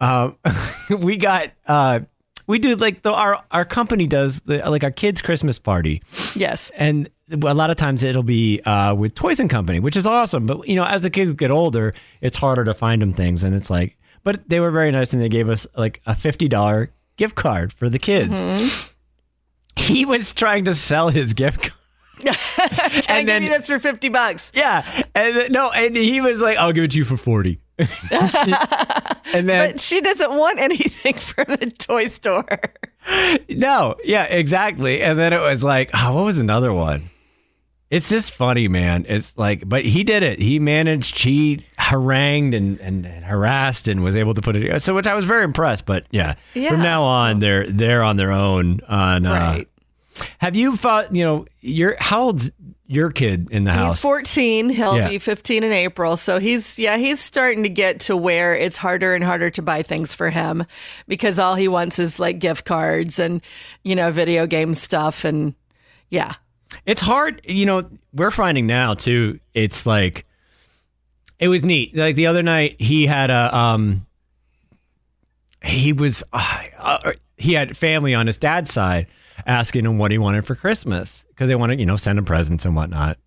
Uh, 0.00 0.32
we 0.90 1.16
got. 1.16 1.50
We 2.48 2.58
do 2.58 2.74
like 2.74 3.02
the 3.02 3.12
our 3.12 3.44
our 3.52 3.64
company 3.64 4.08
does 4.08 4.40
the 4.40 4.58
like 4.68 4.82
our 4.82 4.90
kids 4.90 5.22
Christmas 5.22 5.58
party 5.60 6.02
Yes. 6.34 6.72
and 6.76 7.08
a 7.30 7.36
lot 7.54 7.68
of 7.70 7.76
times 7.76 8.02
it'll 8.02 8.22
be 8.22 8.60
uh, 8.62 8.94
with 8.94 9.14
Toys 9.14 9.38
and 9.38 9.50
Company, 9.50 9.78
which 9.80 9.96
is 9.98 10.06
awesome. 10.06 10.46
But 10.46 10.66
you 10.66 10.74
know, 10.76 10.84
as 10.84 11.02
the 11.02 11.10
kids 11.10 11.34
get 11.34 11.50
older, 11.50 11.92
it's 12.22 12.36
harder 12.38 12.64
to 12.64 12.72
find 12.74 13.00
them 13.02 13.12
things, 13.12 13.44
and 13.44 13.54
it's 13.54 13.68
like, 13.70 13.98
but 14.24 14.48
they 14.48 14.60
were 14.60 14.70
very 14.70 14.90
nice, 14.90 15.12
and 15.12 15.20
they 15.22 15.28
gave 15.28 15.48
us 15.50 15.66
like 15.76 16.00
a 16.06 16.14
fifty 16.14 16.48
dollar 16.48 16.90
gift 17.18 17.34
card 17.34 17.70
for 17.72 17.88
the 17.90 17.98
kids. 17.98 18.94
He 19.76 20.04
was 20.06 20.32
trying 20.34 20.64
to 20.64 20.74
sell 20.74 21.08
his 21.10 21.34
gift 21.34 21.60
card. 21.60 21.72
And 23.08 23.28
then- 23.28 23.42
this 23.44 23.66
for 23.68 23.78
50 23.78 24.08
bucks? 24.08 24.50
Yeah, 24.54 24.84
and 25.14 25.52
no, 25.52 25.70
and 25.70 25.94
he 25.94 26.20
was 26.20 26.40
like, 26.40 26.56
"I'll 26.58 26.72
give 26.72 26.84
it 26.84 26.90
to 26.92 26.98
you 26.98 27.04
for 27.04 27.16
40 27.16 27.60
and 29.32 29.48
then 29.48 29.70
But 29.72 29.80
she 29.80 30.00
doesn't 30.00 30.32
want 30.34 30.58
anything 30.58 31.14
from 31.18 31.46
the 31.56 31.70
toy 31.78 32.06
store. 32.08 32.46
No, 33.48 33.96
yeah, 34.04 34.24
exactly. 34.24 35.02
And 35.02 35.18
then 35.18 35.32
it 35.32 35.40
was 35.40 35.62
like, 35.64 35.90
oh, 35.94 36.14
what 36.14 36.24
was 36.24 36.38
another 36.38 36.72
one? 36.72 37.10
It's 37.90 38.10
just 38.10 38.32
funny, 38.32 38.68
man. 38.68 39.06
It's 39.08 39.38
like, 39.38 39.66
but 39.66 39.82
he 39.84 40.04
did 40.04 40.22
it. 40.22 40.40
He 40.40 40.58
managed, 40.58 41.18
he 41.20 41.64
harangued 41.78 42.52
and, 42.52 42.78
and, 42.80 43.06
and 43.06 43.24
harassed 43.24 43.88
and 43.88 44.04
was 44.04 44.14
able 44.14 44.34
to 44.34 44.42
put 44.42 44.56
it 44.56 44.60
together. 44.60 44.78
So, 44.78 44.94
which 44.94 45.06
I 45.06 45.14
was 45.14 45.24
very 45.24 45.42
impressed. 45.44 45.86
But 45.86 46.06
yeah, 46.10 46.34
Yeah. 46.52 46.68
from 46.68 46.82
now 46.82 47.02
on, 47.04 47.38
they're 47.38 47.66
they're 47.70 48.02
on 48.02 48.16
their 48.18 48.30
own. 48.30 48.80
On 48.88 49.24
uh, 49.24 49.60
Have 50.38 50.54
you 50.54 50.76
thought? 50.76 51.14
You 51.14 51.24
know, 51.24 51.46
your 51.62 51.96
how 51.98 52.24
old's 52.24 52.50
your 52.88 53.10
kid 53.12 53.48
in 53.50 53.64
the 53.64 53.72
house? 53.72 53.96
He's 53.96 54.02
14. 54.02 54.70
He'll 54.70 54.96
Yeah. 54.96 55.08
be 55.08 55.18
15 55.18 55.62
in 55.62 55.72
April. 55.72 56.16
So 56.16 56.38
he's, 56.40 56.78
yeah, 56.78 56.96
he's 56.96 57.20
starting 57.20 57.62
to 57.62 57.68
get 57.68 58.00
to 58.00 58.16
where 58.16 58.56
it's 58.56 58.76
harder 58.78 59.14
and 59.14 59.22
harder 59.22 59.50
to 59.50 59.62
buy 59.62 59.82
things 59.82 60.14
for 60.14 60.30
him 60.30 60.64
because 61.06 61.38
all 61.38 61.54
he 61.54 61.68
wants 61.68 61.98
is 61.98 62.18
like 62.18 62.38
gift 62.38 62.64
cards 62.64 63.18
and, 63.18 63.42
you 63.84 63.94
know, 63.94 64.10
video 64.10 64.46
game 64.46 64.74
stuff. 64.74 65.24
And 65.24 65.54
yeah. 66.08 66.34
It's 66.86 67.00
hard, 67.02 67.40
you 67.44 67.64
know. 67.66 67.88
We're 68.12 68.30
finding 68.30 68.66
now 68.66 68.94
too. 68.94 69.40
It's 69.54 69.86
like 69.86 70.24
it 71.38 71.48
was 71.48 71.64
neat. 71.64 71.96
Like 71.96 72.14
the 72.14 72.26
other 72.26 72.42
night, 72.42 72.76
he 72.80 73.06
had 73.06 73.30
a 73.30 73.54
um. 73.56 74.06
He 75.62 75.92
was 75.92 76.22
uh, 76.32 76.62
uh, 76.78 77.12
he 77.36 77.54
had 77.54 77.76
family 77.76 78.14
on 78.14 78.26
his 78.26 78.38
dad's 78.38 78.72
side 78.72 79.06
asking 79.46 79.84
him 79.84 79.98
what 79.98 80.10
he 80.10 80.18
wanted 80.18 80.44
for 80.44 80.54
Christmas 80.54 81.24
because 81.28 81.48
they 81.48 81.54
wanted 81.54 81.80
you 81.80 81.86
know 81.86 81.96
send 81.96 82.18
him 82.18 82.24
presents 82.24 82.64
and 82.64 82.74
whatnot. 82.74 83.18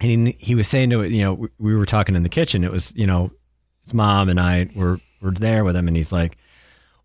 And 0.00 0.28
he, 0.28 0.32
he 0.38 0.54
was 0.54 0.66
saying 0.66 0.90
to 0.90 1.02
it, 1.02 1.12
you 1.12 1.22
know, 1.22 1.34
we, 1.34 1.48
we 1.58 1.74
were 1.74 1.84
talking 1.84 2.16
in 2.16 2.22
the 2.22 2.28
kitchen. 2.30 2.64
It 2.64 2.72
was 2.72 2.94
you 2.96 3.06
know, 3.06 3.30
his 3.82 3.94
mom 3.94 4.28
and 4.28 4.40
I 4.40 4.68
were 4.74 4.98
were 5.20 5.32
there 5.32 5.64
with 5.64 5.76
him, 5.76 5.88
and 5.88 5.96
he's 5.96 6.12
like, 6.12 6.38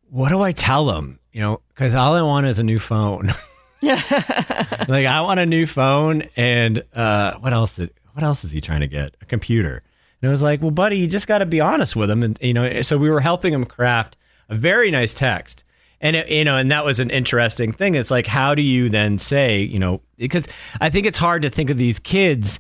"What 0.10 0.30
do 0.30 0.42
I 0.42 0.52
tell 0.52 0.90
him?" 0.92 1.20
You 1.32 1.42
know, 1.42 1.62
because 1.70 1.94
all 1.96 2.14
I 2.14 2.22
want 2.22 2.46
is 2.48 2.60
a 2.60 2.64
new 2.64 2.80
phone. 2.80 3.30
like 3.86 5.06
I 5.06 5.22
want 5.22 5.40
a 5.40 5.46
new 5.46 5.68
phone 5.68 6.24
and 6.36 6.84
uh 6.96 7.34
what 7.40 7.54
else 7.54 7.76
did 7.76 7.92
what 8.14 8.24
else 8.24 8.46
is 8.46 8.52
he 8.52 8.62
trying 8.62 8.80
to 8.80 8.88
get? 8.88 9.16
A 9.22 9.26
computer. 9.26 9.82
And 10.22 10.30
it 10.30 10.32
was 10.32 10.42
like, 10.42 10.62
well, 10.62 10.72
buddy, 10.72 10.98
you 10.98 11.08
just 11.08 11.28
got 11.28 11.40
to 11.40 11.46
be 11.46 11.60
honest 11.60 11.96
with 11.96 12.10
him. 12.10 12.24
And 12.24 12.40
you 12.42 12.54
know, 12.54 12.82
so 12.82 12.98
we 12.98 13.10
were 13.10 13.20
helping 13.20 13.54
him 13.54 13.66
craft 13.66 14.16
a 14.48 14.56
very 14.56 14.90
nice 14.90 15.14
text. 15.14 15.65
And 16.02 16.16
it, 16.16 16.30
you 16.30 16.44
know, 16.44 16.58
and 16.58 16.72
that 16.72 16.86
was 16.86 17.00
an 17.00 17.10
interesting 17.10 17.72
thing. 17.72 17.96
It's 17.96 18.12
like, 18.12 18.28
how 18.28 18.56
do 18.56 18.62
you 18.62 18.90
then 18.90 19.18
say, 19.18 19.62
you 19.62 19.80
know, 19.80 20.02
because 20.18 20.48
I 20.82 20.90
think 20.90 21.06
it's 21.06 21.18
hard 21.18 21.42
to 21.44 21.50
think 21.50 21.70
of 21.70 21.78
these 21.78 22.00
kids. 22.00 22.60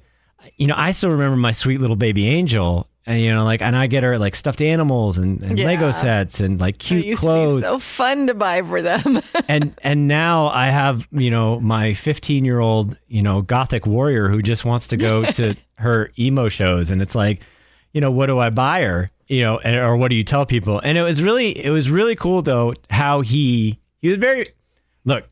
You 0.57 0.67
know, 0.67 0.75
I 0.77 0.91
still 0.91 1.11
remember 1.11 1.37
my 1.37 1.51
sweet 1.51 1.81
little 1.81 1.95
baby 1.95 2.27
angel, 2.27 2.87
and 3.07 3.21
you 3.21 3.31
know, 3.31 3.43
like, 3.43 3.61
and 3.61 3.75
I 3.75 3.87
get 3.87 4.03
her 4.03 4.17
like 4.17 4.35
stuffed 4.35 4.61
animals 4.61 5.17
and, 5.17 5.41
and 5.43 5.59
Lego 5.59 5.91
sets 5.91 6.39
and 6.39 6.59
like 6.59 6.79
cute 6.79 7.17
clothes 7.17 7.61
so 7.61 7.77
fun 7.77 8.27
to 8.27 8.33
buy 8.33 8.63
for 8.63 8.81
them. 8.81 9.21
and 9.47 9.79
and 9.83 10.07
now 10.07 10.47
I 10.47 10.67
have 10.67 11.07
you 11.11 11.29
know 11.29 11.59
my 11.59 11.93
15 11.93 12.45
year 12.45 12.59
old 12.59 12.97
you 13.07 13.21
know 13.21 13.41
gothic 13.41 13.85
warrior 13.85 14.29
who 14.29 14.41
just 14.41 14.65
wants 14.65 14.87
to 14.87 14.97
go 14.97 15.25
to 15.31 15.55
her 15.75 16.11
emo 16.17 16.49
shows, 16.49 16.89
and 16.89 17.01
it's 17.01 17.15
like, 17.15 17.41
you 17.93 18.01
know, 18.01 18.11
what 18.11 18.25
do 18.25 18.39
I 18.39 18.49
buy 18.49 18.81
her? 18.81 19.09
You 19.27 19.41
know, 19.41 19.57
and, 19.57 19.75
or 19.75 19.97
what 19.97 20.11
do 20.11 20.17
you 20.17 20.23
tell 20.23 20.45
people? 20.45 20.79
And 20.83 20.97
it 20.97 21.01
was 21.01 21.21
really 21.21 21.57
it 21.57 21.71
was 21.71 21.89
really 21.89 22.15
cool 22.15 22.41
though 22.41 22.73
how 22.89 23.21
he 23.21 23.79
he 24.01 24.09
was 24.09 24.17
very 24.17 24.47
look. 25.03 25.25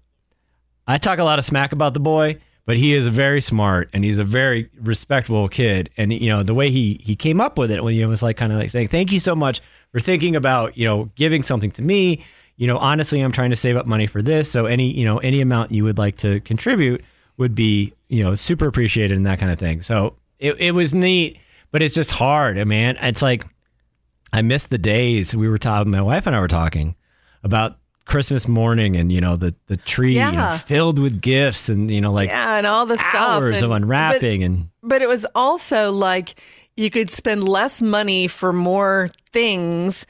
I 0.87 0.97
talk 0.97 1.19
a 1.19 1.23
lot 1.23 1.39
of 1.39 1.45
smack 1.45 1.71
about 1.71 1.93
the 1.93 1.99
boy, 1.99 2.39
but 2.65 2.75
he 2.77 2.93
is 2.93 3.07
very 3.07 3.41
smart 3.41 3.89
and 3.93 4.03
he's 4.03 4.17
a 4.17 4.23
very 4.23 4.69
respectable 4.81 5.47
kid. 5.47 5.89
And 5.97 6.11
you 6.11 6.29
know 6.29 6.43
the 6.43 6.53
way 6.53 6.69
he 6.69 6.99
he 7.03 7.15
came 7.15 7.39
up 7.39 7.57
with 7.57 7.71
it 7.71 7.83
when 7.83 7.95
know, 7.95 8.07
was 8.07 8.23
like 8.23 8.37
kind 8.37 8.51
of 8.51 8.57
like 8.57 8.69
saying, 8.69 8.87
"Thank 8.87 9.11
you 9.11 9.19
so 9.19 9.35
much 9.35 9.61
for 9.91 9.99
thinking 9.99 10.35
about 10.35 10.77
you 10.77 10.87
know 10.87 11.09
giving 11.15 11.43
something 11.43 11.71
to 11.71 11.81
me." 11.81 12.23
You 12.55 12.67
know, 12.67 12.77
honestly, 12.77 13.19
I'm 13.21 13.31
trying 13.31 13.49
to 13.49 13.55
save 13.55 13.75
up 13.75 13.87
money 13.87 14.07
for 14.07 14.21
this, 14.21 14.49
so 14.49 14.65
any 14.65 14.91
you 14.91 15.05
know 15.05 15.17
any 15.19 15.41
amount 15.41 15.71
you 15.71 15.83
would 15.83 15.97
like 15.97 16.17
to 16.17 16.39
contribute 16.41 17.03
would 17.37 17.55
be 17.55 17.93
you 18.09 18.23
know 18.23 18.35
super 18.35 18.67
appreciated 18.67 19.17
and 19.17 19.25
that 19.25 19.39
kind 19.39 19.51
of 19.51 19.59
thing. 19.59 19.81
So 19.81 20.15
it 20.39 20.59
it 20.59 20.71
was 20.71 20.93
neat, 20.93 21.37
but 21.71 21.81
it's 21.81 21.95
just 21.95 22.11
hard, 22.11 22.65
man. 22.67 22.97
It's 23.01 23.21
like 23.21 23.45
I 24.33 24.41
miss 24.41 24.65
the 24.67 24.77
days 24.77 25.35
we 25.35 25.47
were 25.47 25.57
talking. 25.59 25.91
My 25.91 26.01
wife 26.01 26.25
and 26.27 26.35
I 26.35 26.39
were 26.39 26.47
talking 26.47 26.95
about 27.43 27.77
Christmas 28.05 28.47
morning 28.47 28.97
and 28.97 29.11
you 29.11 29.21
know 29.21 29.35
the 29.37 29.55
the 29.67 29.77
tree 29.77 30.13
you 30.15 30.19
know, 30.19 30.31
Yeah. 30.31 30.57
filled 30.57 30.99
with 30.99 31.21
gifts 31.21 31.69
and 31.69 31.89
you 31.89 32.01
know 32.01 32.11
like 32.11 32.29
yeah, 32.29 32.57
and 32.57 32.67
all 32.67 32.85
the 32.85 32.97
stuff. 32.97 33.15
hours 33.15 33.57
and, 33.57 33.65
of 33.65 33.71
unwrapping 33.71 34.43
and 34.43 34.69
But, 34.81 34.89
but 34.89 35.01
it 35.01 35.07
was 35.07 35.25
also 35.35 35.91
like 35.91 36.35
you 36.75 36.89
could 36.89 37.09
spend 37.09 37.47
less 37.47 37.81
money 37.81 38.27
for 38.27 38.51
more 38.51 39.09
things. 39.31 40.05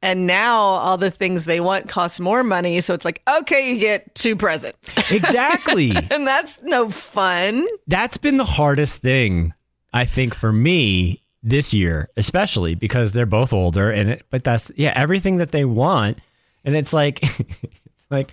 And 0.00 0.28
now 0.28 0.60
all 0.60 0.96
the 0.96 1.10
things 1.10 1.44
they 1.44 1.58
want 1.58 1.88
cost 1.88 2.20
more 2.20 2.44
money. 2.44 2.80
So 2.82 2.94
it's 2.94 3.04
like, 3.04 3.20
okay, 3.40 3.68
you 3.72 3.80
get 3.80 4.14
two 4.14 4.36
presents. 4.36 5.10
exactly 5.10 5.90
and 6.10 6.24
that's 6.26 6.60
no 6.62 6.88
fun. 6.88 7.66
that's 7.88 8.16
been 8.16 8.36
the 8.36 8.44
hardest 8.44 9.02
thing 9.02 9.54
I 9.92 10.04
think 10.04 10.34
for 10.36 10.52
me 10.52 11.22
this 11.42 11.72
year, 11.72 12.08
especially 12.16 12.74
because 12.74 13.12
they're 13.12 13.26
both 13.26 13.52
older 13.52 13.90
and 13.90 14.10
it, 14.10 14.26
but 14.30 14.44
that's 14.44 14.72
yeah 14.76 14.92
everything 14.96 15.36
that 15.36 15.52
they 15.52 15.64
want 15.64 16.18
and 16.64 16.76
it's 16.76 16.92
like 16.92 17.22
it's 17.22 18.06
like 18.10 18.32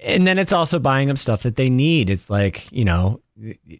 and 0.00 0.26
then 0.26 0.38
it's 0.38 0.52
also 0.52 0.78
buying 0.78 1.08
them 1.08 1.16
stuff 1.16 1.42
that 1.42 1.56
they 1.56 1.70
need. 1.70 2.10
It's 2.10 2.30
like 2.30 2.70
you 2.72 2.84
know 2.84 3.20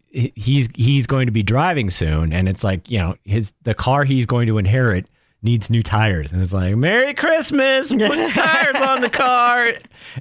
he's 0.09 0.69
he's 0.75 1.07
going 1.07 1.25
to 1.25 1.31
be 1.31 1.43
driving 1.43 1.89
soon 1.89 2.31
and 2.31 2.47
it's 2.47 2.63
like 2.63 2.89
you 2.89 2.99
know 2.99 3.15
his 3.23 3.53
the 3.63 3.73
car 3.73 4.05
he's 4.05 4.25
going 4.25 4.47
to 4.47 4.57
inherit 4.57 5.05
needs 5.41 5.69
new 5.69 5.83
tires 5.83 6.31
and 6.31 6.41
it's 6.41 6.53
like 6.53 6.75
merry 6.75 7.13
christmas 7.13 7.91
put 7.91 8.33
tires 8.33 8.75
on 8.75 9.01
the 9.01 9.09
car 9.09 9.73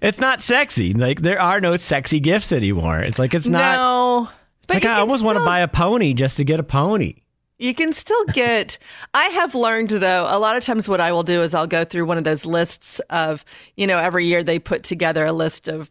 it's 0.03 0.19
not 0.19 0.41
sexy 0.41 0.93
like 0.93 1.23
there 1.23 1.41
are 1.41 1.61
no 1.61 1.77
sexy 1.77 2.19
gifts 2.19 2.53
anymore 2.53 3.01
it's 3.01 3.19
like 3.19 3.35
it's 3.35 3.49
not 3.49 3.77
no. 3.77 4.29
it's 4.65 4.75
like 4.75 4.85
I 4.85 5.01
almost 5.01 5.25
want 5.25 5.39
to 5.39 5.45
buy 5.45 5.61
a 5.61 5.69
pony 5.69 6.15
just 6.15 6.37
to 6.39 6.45
get 6.45 6.61
a 6.61 6.65
pony. 6.65 7.15
You 7.59 7.75
can 7.75 7.93
still 7.93 8.25
get. 8.27 8.79
I 9.13 9.25
have 9.25 9.55
learned 9.55 9.91
though, 9.91 10.27
a 10.29 10.39
lot 10.39 10.57
of 10.57 10.63
times 10.63 10.89
what 10.89 11.01
I 11.01 11.11
will 11.11 11.25
do 11.25 11.43
is 11.43 11.55
I'll 11.55 11.67
go 11.67 11.85
through 11.85 12.07
one 12.07 12.17
of 12.17 12.25
those 12.25 12.47
lists 12.47 13.01
of, 13.11 13.45
you 13.77 13.87
know, 13.87 13.99
every 13.99 14.27
year 14.27 14.45
they 14.45 14.61
put 14.61 14.85
together 14.85 15.27
a 15.27 15.33
list 15.33 15.67
of 15.67 15.91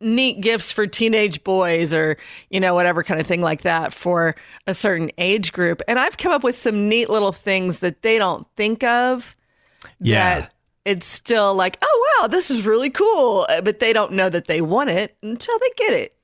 neat 0.00 0.40
gifts 0.40 0.72
for 0.72 0.86
teenage 0.86 1.44
boys 1.44 1.92
or, 1.92 2.16
you 2.50 2.60
know, 2.60 2.74
whatever 2.74 3.02
kind 3.02 3.20
of 3.20 3.26
thing 3.26 3.42
like 3.42 3.62
that 3.62 3.92
for 3.92 4.34
a 4.66 4.72
certain 4.72 5.10
age 5.18 5.52
group. 5.52 5.82
And 5.86 5.98
I've 5.98 6.16
come 6.16 6.32
up 6.32 6.42
with 6.42 6.56
some 6.56 6.88
neat 6.88 7.10
little 7.10 7.32
things 7.32 7.80
that 7.80 8.02
they 8.02 8.18
don't 8.18 8.46
think 8.56 8.82
of. 8.82 9.36
Yeah. 10.00 10.40
That 10.40 10.52
it's 10.86 11.06
still 11.06 11.54
like, 11.54 11.78
oh, 11.82 12.18
wow, 12.20 12.28
this 12.28 12.50
is 12.50 12.64
really 12.64 12.90
cool. 12.90 13.46
But 13.62 13.80
they 13.80 13.92
don't 13.92 14.12
know 14.12 14.30
that 14.30 14.46
they 14.46 14.62
want 14.62 14.88
it 14.88 15.16
until 15.22 15.58
they 15.58 15.70
get 15.76 15.92
it. 15.92 16.15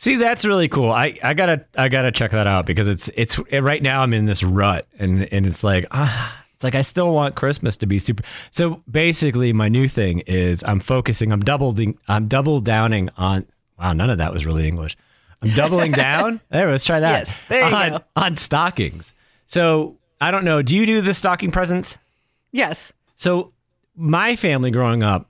See, 0.00 0.16
that's 0.16 0.46
really 0.46 0.66
cool. 0.66 0.90
I, 0.90 1.14
I 1.22 1.34
gotta 1.34 1.66
I 1.76 1.88
gotta 1.88 2.10
check 2.10 2.30
that 2.30 2.46
out 2.46 2.64
because 2.64 2.88
it's 2.88 3.10
it's 3.16 3.38
right 3.52 3.82
now 3.82 4.00
I'm 4.00 4.14
in 4.14 4.24
this 4.24 4.42
rut 4.42 4.86
and 4.98 5.30
and 5.30 5.44
it's 5.44 5.62
like 5.62 5.84
ah 5.90 6.42
it's 6.54 6.64
like 6.64 6.74
I 6.74 6.80
still 6.80 7.12
want 7.12 7.34
Christmas 7.34 7.76
to 7.76 7.86
be 7.86 7.98
super. 7.98 8.22
So 8.50 8.82
basically, 8.90 9.52
my 9.52 9.68
new 9.68 9.88
thing 9.88 10.20
is 10.20 10.64
I'm 10.64 10.80
focusing. 10.80 11.32
I'm 11.32 11.40
doubling. 11.40 11.98
I'm 12.08 12.28
double 12.28 12.60
downing 12.60 13.10
on. 13.18 13.44
Wow, 13.78 13.92
none 13.92 14.08
of 14.08 14.16
that 14.16 14.32
was 14.32 14.46
really 14.46 14.66
English. 14.66 14.96
I'm 15.42 15.50
doubling 15.50 15.92
down. 16.06 16.40
There, 16.48 16.70
let's 16.70 16.86
try 16.86 17.00
that. 17.00 17.10
Yes, 17.10 17.38
there 17.50 17.68
you 17.68 17.74
on, 17.74 17.90
go. 17.90 18.00
on 18.16 18.36
stockings. 18.36 19.12
So 19.48 19.98
I 20.18 20.30
don't 20.30 20.46
know. 20.46 20.62
Do 20.62 20.78
you 20.78 20.86
do 20.86 21.02
the 21.02 21.12
stocking 21.12 21.50
presents? 21.50 21.98
Yes. 22.52 22.90
So 23.16 23.52
my 23.96 24.34
family 24.34 24.70
growing 24.70 25.02
up 25.02 25.28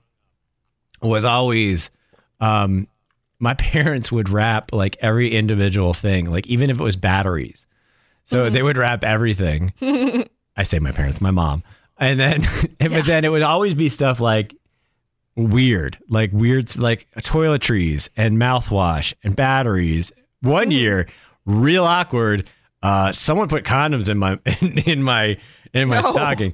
was 1.01 1.25
always 1.25 1.91
um 2.39 2.87
my 3.41 3.53
parents 3.55 4.11
would 4.11 4.29
wrap 4.29 4.71
like 4.71 4.95
every 5.01 5.35
individual 5.35 5.93
thing, 5.93 6.31
like 6.31 6.47
even 6.47 6.69
if 6.69 6.79
it 6.79 6.83
was 6.83 6.95
batteries. 6.95 7.67
So 8.23 8.49
they 8.49 8.63
would 8.63 8.77
wrap 8.77 9.03
everything. 9.03 9.73
I 10.55 10.63
say 10.63 10.79
my 10.79 10.91
parents, 10.93 11.19
my 11.19 11.31
mom. 11.31 11.63
And 11.97 12.17
then 12.17 12.41
but 12.79 13.05
then 13.05 13.25
it 13.25 13.29
would 13.29 13.41
always 13.41 13.75
be 13.75 13.89
stuff 13.89 14.21
like 14.21 14.55
weird, 15.35 15.97
like 16.07 16.31
weird 16.31 16.77
like 16.77 17.07
toiletries 17.19 18.07
and 18.15 18.37
mouthwash 18.37 19.13
and 19.23 19.35
batteries. 19.35 20.13
One 20.41 20.71
year, 20.71 21.07
real 21.45 21.83
awkward, 21.83 22.47
uh 22.83 23.11
someone 23.11 23.49
put 23.49 23.65
condoms 23.65 24.07
in 24.07 24.17
my 24.17 24.39
in, 24.61 24.77
in 24.79 25.03
my 25.03 25.37
in 25.73 25.87
my 25.89 26.01
No. 26.01 26.11
stocking. 26.11 26.53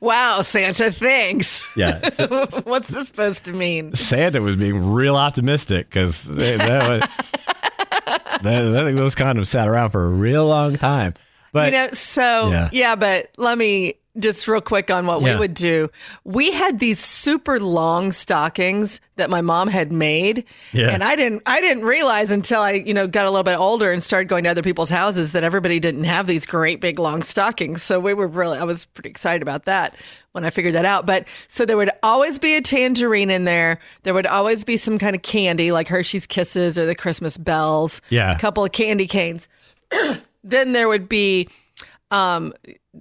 Wow, 0.00 0.42
Santa, 0.42 0.90
thanks. 0.92 1.66
Yeah. 1.76 1.98
What's 2.64 2.88
this 2.88 3.06
supposed 3.06 3.44
to 3.44 3.52
mean? 3.52 3.94
Santa 3.94 4.40
was 4.40 4.56
being 4.56 4.92
real 4.92 5.16
optimistic 5.16 5.88
because 5.88 6.24
that 6.36 6.88
was, 6.88 7.00
that, 8.42 8.76
I 8.76 8.84
think 8.84 8.96
those 8.96 9.14
condoms 9.14 9.46
sat 9.48 9.68
around 9.68 9.90
for 9.90 10.04
a 10.04 10.08
real 10.08 10.46
long 10.46 10.76
time. 10.76 11.14
But 11.52 11.66
you 11.72 11.78
know, 11.78 11.88
so 11.92 12.50
Yeah. 12.50 12.68
yeah. 12.72 12.96
but 12.96 13.30
let 13.38 13.56
me 13.56 13.94
just 14.18 14.46
real 14.48 14.60
quick 14.60 14.90
on 14.90 15.06
what 15.06 15.20
Yeah. 15.22 15.32
we 15.34 15.38
would 15.40 15.54
do. 15.54 15.90
We 16.24 16.50
had 16.52 16.78
these 16.78 16.98
super 16.98 17.60
long 17.60 18.12
stockings 18.12 19.00
that 19.16 19.30
my 19.30 19.40
mom 19.40 19.68
had 19.68 19.92
made, 19.92 20.44
Yeah. 20.72 20.90
and 20.90 21.02
I 21.04 21.16
didn't 21.16 21.42
I 21.46 21.60
didn't 21.60 21.84
realize 21.84 22.30
until 22.30 22.60
I 22.60 22.72
you 22.72 22.92
know 22.94 23.06
got 23.06 23.26
a 23.26 23.30
little 23.30 23.44
bit 23.44 23.58
older 23.58 23.92
and 23.92 24.02
started 24.02 24.28
going 24.28 24.44
to 24.44 24.50
other 24.50 24.62
people's 24.62 24.90
houses 24.90 25.32
that 25.32 25.44
everybody 25.44 25.78
didn't 25.80 26.04
have 26.04 26.26
these 26.26 26.46
great 26.46 26.80
big 26.80 26.98
long 26.98 27.22
stockings. 27.22 27.82
So 27.82 27.98
we 28.00 28.14
were 28.14 28.26
really 28.26 28.58
I 28.58 28.64
was 28.64 28.86
pretty 28.86 29.08
excited 29.10 29.42
about 29.42 29.64
that 29.64 29.94
when 30.32 30.44
I 30.44 30.50
figured 30.50 30.74
that 30.74 30.84
out. 30.84 31.06
But 31.06 31.26
so 31.48 31.64
there 31.64 31.76
would 31.76 31.90
always 32.02 32.38
be 32.38 32.56
a 32.56 32.60
tangerine 32.60 33.30
in 33.30 33.44
there. 33.44 33.78
There 34.02 34.12
would 34.14 34.26
always 34.26 34.64
be 34.64 34.76
some 34.76 34.98
kind 34.98 35.16
of 35.16 35.22
candy 35.22 35.72
like 35.72 35.88
Hershey's 35.88 36.26
Kisses 36.26 36.78
or 36.78 36.84
the 36.86 36.94
Christmas 36.94 37.38
bells. 37.38 38.00
Yeah. 38.10 38.32
a 38.32 38.38
couple 38.38 38.64
of 38.64 38.72
candy 38.72 39.06
canes 39.06 39.48
then 40.44 40.72
there 40.72 40.88
would 40.88 41.08
be 41.08 41.48
um 42.10 42.52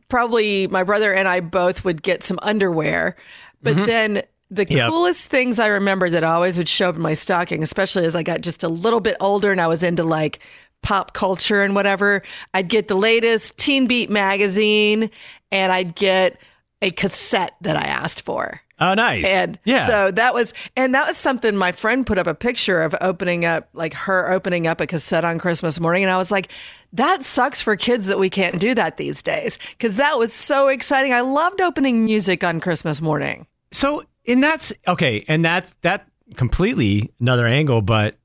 probably 0.07 0.67
my 0.67 0.83
brother 0.83 1.13
and 1.13 1.27
I 1.27 1.39
both 1.39 1.85
would 1.85 2.01
get 2.01 2.23
some 2.23 2.39
underwear. 2.41 3.15
But 3.61 3.75
then 3.85 4.23
the 4.51 4.65
Yep. 4.69 4.89
coolest 4.89 5.27
things 5.27 5.59
I 5.59 5.67
remember 5.67 6.09
that 6.09 6.23
always 6.23 6.57
would 6.57 6.69
show 6.69 6.89
up 6.89 6.95
in 6.95 7.01
my 7.01 7.13
stocking, 7.13 7.63
especially 7.63 8.05
as 8.05 8.15
I 8.15 8.23
got 8.23 8.41
just 8.41 8.63
a 8.63 8.67
little 8.67 8.99
bit 8.99 9.17
older 9.19 9.51
and 9.51 9.59
I 9.61 9.67
was 9.67 9.83
into 9.83 10.03
like 10.03 10.39
pop 10.83 11.13
culture 11.13 11.63
and 11.63 11.73
whatever, 11.73 12.21
I'd 12.53 12.67
get 12.67 12.87
the 12.87 12.95
latest 12.95 13.57
Teen 13.57 13.87
Beat 13.87 14.09
magazine 14.09 15.09
and 15.51 15.71
I'd 15.71 15.95
get 15.95 16.39
a 16.81 16.91
cassette 16.91 17.55
that 17.61 17.75
I 17.75 17.85
asked 17.87 18.21
for. 18.21 18.61
Oh, 18.79 18.93
nice. 18.93 19.25
And 19.25 19.57
yeah. 19.65 19.85
so 19.87 20.11
that 20.11 20.33
was, 20.33 20.53
and 20.75 20.93
that 20.95 21.07
was 21.07 21.17
something 21.17 21.55
my 21.55 21.71
friend 21.71 22.05
put 22.05 22.17
up 22.17 22.27
a 22.27 22.35
picture 22.35 22.81
of 22.81 22.95
opening 23.01 23.45
up, 23.45 23.69
like 23.73 23.93
her 23.93 24.31
opening 24.31 24.67
up 24.67 24.81
a 24.81 24.87
cassette 24.87 25.25
on 25.25 25.39
Christmas 25.39 25.79
morning. 25.79 26.03
And 26.03 26.11
I 26.11 26.17
was 26.17 26.31
like, 26.31 26.49
that 26.93 27.23
sucks 27.23 27.61
for 27.61 27.75
kids 27.75 28.07
that 28.07 28.19
we 28.19 28.29
can't 28.29 28.59
do 28.59 28.73
that 28.75 28.97
these 28.97 29.21
days. 29.21 29.59
Cause 29.79 29.97
that 29.97 30.17
was 30.17 30.33
so 30.33 30.67
exciting. 30.69 31.13
I 31.13 31.21
loved 31.21 31.59
opening 31.61 32.05
music 32.05 32.43
on 32.43 32.59
Christmas 32.59 33.01
morning. 33.01 33.47
so 33.71 34.03
and 34.27 34.41
that's 34.43 34.73
okay, 34.87 35.23
and 35.27 35.45
that's 35.45 35.75
that 35.81 36.07
completely 36.35 37.11
another 37.19 37.45
angle. 37.45 37.81
But 37.83 38.15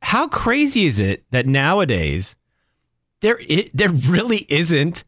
how 0.00 0.28
crazy 0.28 0.86
is 0.86 1.00
it 1.00 1.24
that 1.32 1.46
nowadays 1.48 2.36
there 3.20 3.40
i- 3.50 3.68
there 3.74 3.88
really 3.88 4.46
isn't 4.48 5.02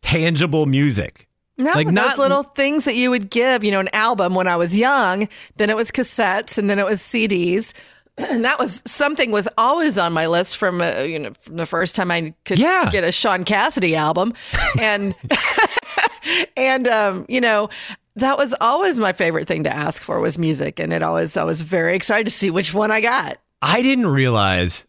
tangible 0.00 0.66
music? 0.66 1.28
No, 1.64 1.72
Like, 1.72 1.86
those 1.86 1.94
not- 1.94 2.18
little 2.18 2.42
things 2.42 2.84
that 2.84 2.94
you 2.96 3.10
would 3.10 3.30
give, 3.30 3.62
you 3.64 3.70
know, 3.70 3.80
an 3.80 3.90
album 3.92 4.34
when 4.34 4.46
I 4.48 4.56
was 4.56 4.76
young, 4.76 5.28
then 5.56 5.70
it 5.70 5.76
was 5.76 5.90
cassettes 5.90 6.58
and 6.58 6.68
then 6.70 6.78
it 6.78 6.86
was 6.86 7.00
CDs. 7.00 7.72
And 8.18 8.44
that 8.44 8.58
was 8.58 8.82
something 8.84 9.30
was 9.30 9.48
always 9.56 9.96
on 9.96 10.12
my 10.12 10.26
list 10.26 10.58
from 10.58 10.82
uh, 10.82 10.98
you 10.98 11.18
know 11.18 11.32
from 11.40 11.56
the 11.56 11.64
first 11.64 11.96
time 11.96 12.10
I 12.10 12.34
could 12.44 12.58
Yeah. 12.58 12.90
get 12.90 13.04
a 13.04 13.10
Shaun 13.10 13.42
Cassidy 13.42 13.96
album, 13.96 14.34
and 14.78 15.14
and 16.56 16.86
um, 16.88 17.24
you 17.28 17.40
know 17.40 17.70
that 18.16 18.36
was 18.36 18.54
always 18.60 19.00
my 19.00 19.14
favorite 19.14 19.48
thing 19.48 19.64
to 19.64 19.74
ask 19.74 20.02
for 20.02 20.20
was 20.20 20.36
music, 20.38 20.78
and 20.78 20.92
it 20.92 21.02
always 21.02 21.38
I 21.38 21.44
was 21.44 21.62
very 21.62 21.96
excited 21.96 22.24
to 22.24 22.30
see 22.30 22.50
which 22.50 22.74
one 22.74 22.90
I 22.90 23.00
got. 23.00 23.38
I 23.62 23.80
didn't 23.80 24.08
realize, 24.08 24.86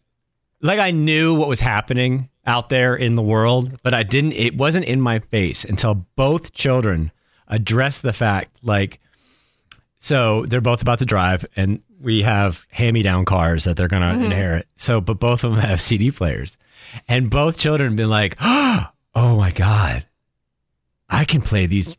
like, 0.60 0.78
I 0.78 0.90
knew 0.90 1.34
what 1.34 1.48
was 1.48 1.60
happening 1.60 2.28
out 2.46 2.68
there 2.68 2.94
in 2.94 3.14
the 3.14 3.22
world, 3.22 3.78
but 3.82 3.94
I 3.94 4.02
didn't, 4.02 4.32
it 4.32 4.56
wasn't 4.56 4.84
in 4.86 5.00
my 5.00 5.18
face 5.18 5.64
until 5.64 6.06
both 6.16 6.52
children 6.52 7.10
addressed 7.48 8.02
the 8.02 8.12
fact, 8.12 8.58
like, 8.62 9.00
so 9.98 10.44
they're 10.46 10.60
both 10.60 10.82
about 10.82 10.98
to 10.98 11.06
drive 11.06 11.46
and 11.56 11.80
we 12.04 12.22
have 12.22 12.66
hand 12.70 12.92
me 12.92 13.02
down 13.02 13.24
cars 13.24 13.64
that 13.64 13.76
they're 13.76 13.88
going 13.88 14.02
to 14.02 14.24
inherit. 14.24 14.68
So, 14.76 15.00
but 15.00 15.18
both 15.18 15.42
of 15.42 15.52
them 15.52 15.60
have 15.60 15.80
CD 15.80 16.10
players. 16.10 16.58
And 17.08 17.30
both 17.30 17.58
children 17.58 17.90
have 17.90 17.96
been 17.96 18.10
like, 18.10 18.36
oh 18.40 18.90
my 19.14 19.50
God, 19.50 20.06
I 21.08 21.24
can 21.24 21.40
play 21.40 21.66
these 21.66 21.96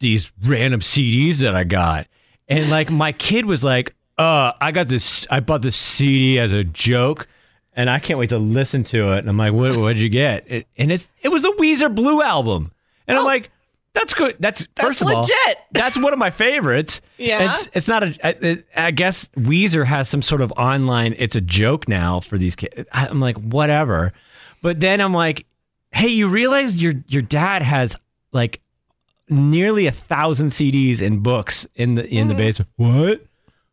these 0.00 0.32
random 0.44 0.80
CDs 0.80 1.38
that 1.38 1.56
I 1.56 1.64
got. 1.64 2.06
And 2.46 2.70
like 2.70 2.90
my 2.90 3.10
kid 3.12 3.46
was 3.46 3.64
like, 3.64 3.94
uh, 4.16 4.52
I 4.60 4.70
got 4.70 4.88
this 4.88 5.26
I 5.30 5.40
bought 5.40 5.62
this 5.62 5.76
CD 5.76 6.38
as 6.38 6.52
a 6.52 6.64
joke 6.64 7.26
and 7.78 7.88
I 7.88 8.00
can't 8.00 8.18
wait 8.18 8.30
to 8.30 8.38
listen 8.38 8.82
to 8.84 9.12
it. 9.12 9.20
And 9.20 9.28
I'm 9.28 9.36
like, 9.36 9.52
what 9.52 9.74
what'd 9.76 9.98
you 9.98 10.08
get? 10.08 10.50
It, 10.50 10.66
and 10.76 10.90
it's 10.90 11.08
it 11.22 11.28
was 11.28 11.42
the 11.42 11.54
Weezer 11.60 11.94
Blue 11.94 12.20
album. 12.20 12.72
And 13.06 13.16
I'm 13.16 13.22
oh. 13.22 13.26
like, 13.26 13.52
that's 13.92 14.14
good. 14.14 14.34
That's, 14.40 14.66
first 14.76 15.00
of 15.00 15.08
all, 15.08 15.22
legit. 15.22 15.58
that's 15.72 15.96
one 15.96 16.12
of 16.12 16.18
my 16.18 16.30
favorites. 16.30 17.00
Yeah. 17.18 17.54
It's 17.54 17.68
it's 17.72 17.88
not 17.88 18.02
a 18.02 18.18
I, 18.26 18.64
I 18.88 18.90
guess 18.90 19.28
Weezer 19.28 19.86
has 19.86 20.08
some 20.08 20.22
sort 20.22 20.40
of 20.40 20.52
online 20.56 21.14
it's 21.18 21.36
a 21.36 21.40
joke 21.40 21.88
now 21.88 22.18
for 22.18 22.36
these 22.36 22.56
kids. 22.56 22.88
I'm 22.92 23.20
like, 23.20 23.36
whatever. 23.36 24.12
But 24.60 24.80
then 24.80 25.00
I'm 25.00 25.14
like, 25.14 25.46
hey, 25.92 26.08
you 26.08 26.26
realize 26.26 26.82
your 26.82 26.94
your 27.06 27.22
dad 27.22 27.62
has 27.62 27.96
like 28.32 28.60
nearly 29.28 29.86
a 29.86 29.92
thousand 29.92 30.48
CDs 30.48 31.00
and 31.00 31.22
books 31.22 31.64
in 31.76 31.94
the 31.94 32.08
in 32.08 32.26
the 32.26 32.34
mm. 32.34 32.38
basement. 32.38 32.70
What? 32.74 33.24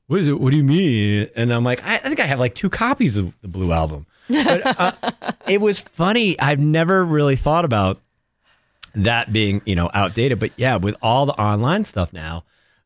What 0.08 0.20
is 0.20 0.28
it? 0.28 0.40
What 0.40 0.52
do 0.52 0.58
you 0.58 0.64
mean? 0.64 1.30
And 1.36 1.52
I'm 1.52 1.64
like, 1.64 1.84
I, 1.84 1.96
I 1.96 1.98
think 2.00 2.20
I 2.20 2.26
have 2.26 2.40
like 2.40 2.56
two 2.56 2.70
copies 2.70 3.18
of 3.18 3.34
the 3.42 3.48
Blue 3.48 3.72
album. 3.72 4.06
But 4.30 4.80
uh, 4.80 4.92
it 5.48 5.62
was 5.62 5.80
funny. 5.80 6.40
I've 6.40 6.60
never 6.60 7.04
really 7.04 7.36
thought 7.36 7.66
about 7.66 8.00
that 8.94 9.34
being 9.34 9.62
you 9.66 9.76
know 9.76 9.90
outdated. 9.94 10.40
But 10.40 10.52
yeah, 10.58 10.78
with 10.78 10.96
all 11.02 11.26
the 11.26 11.34
online 11.34 11.86
stuff 11.86 12.14
now. 12.14 12.44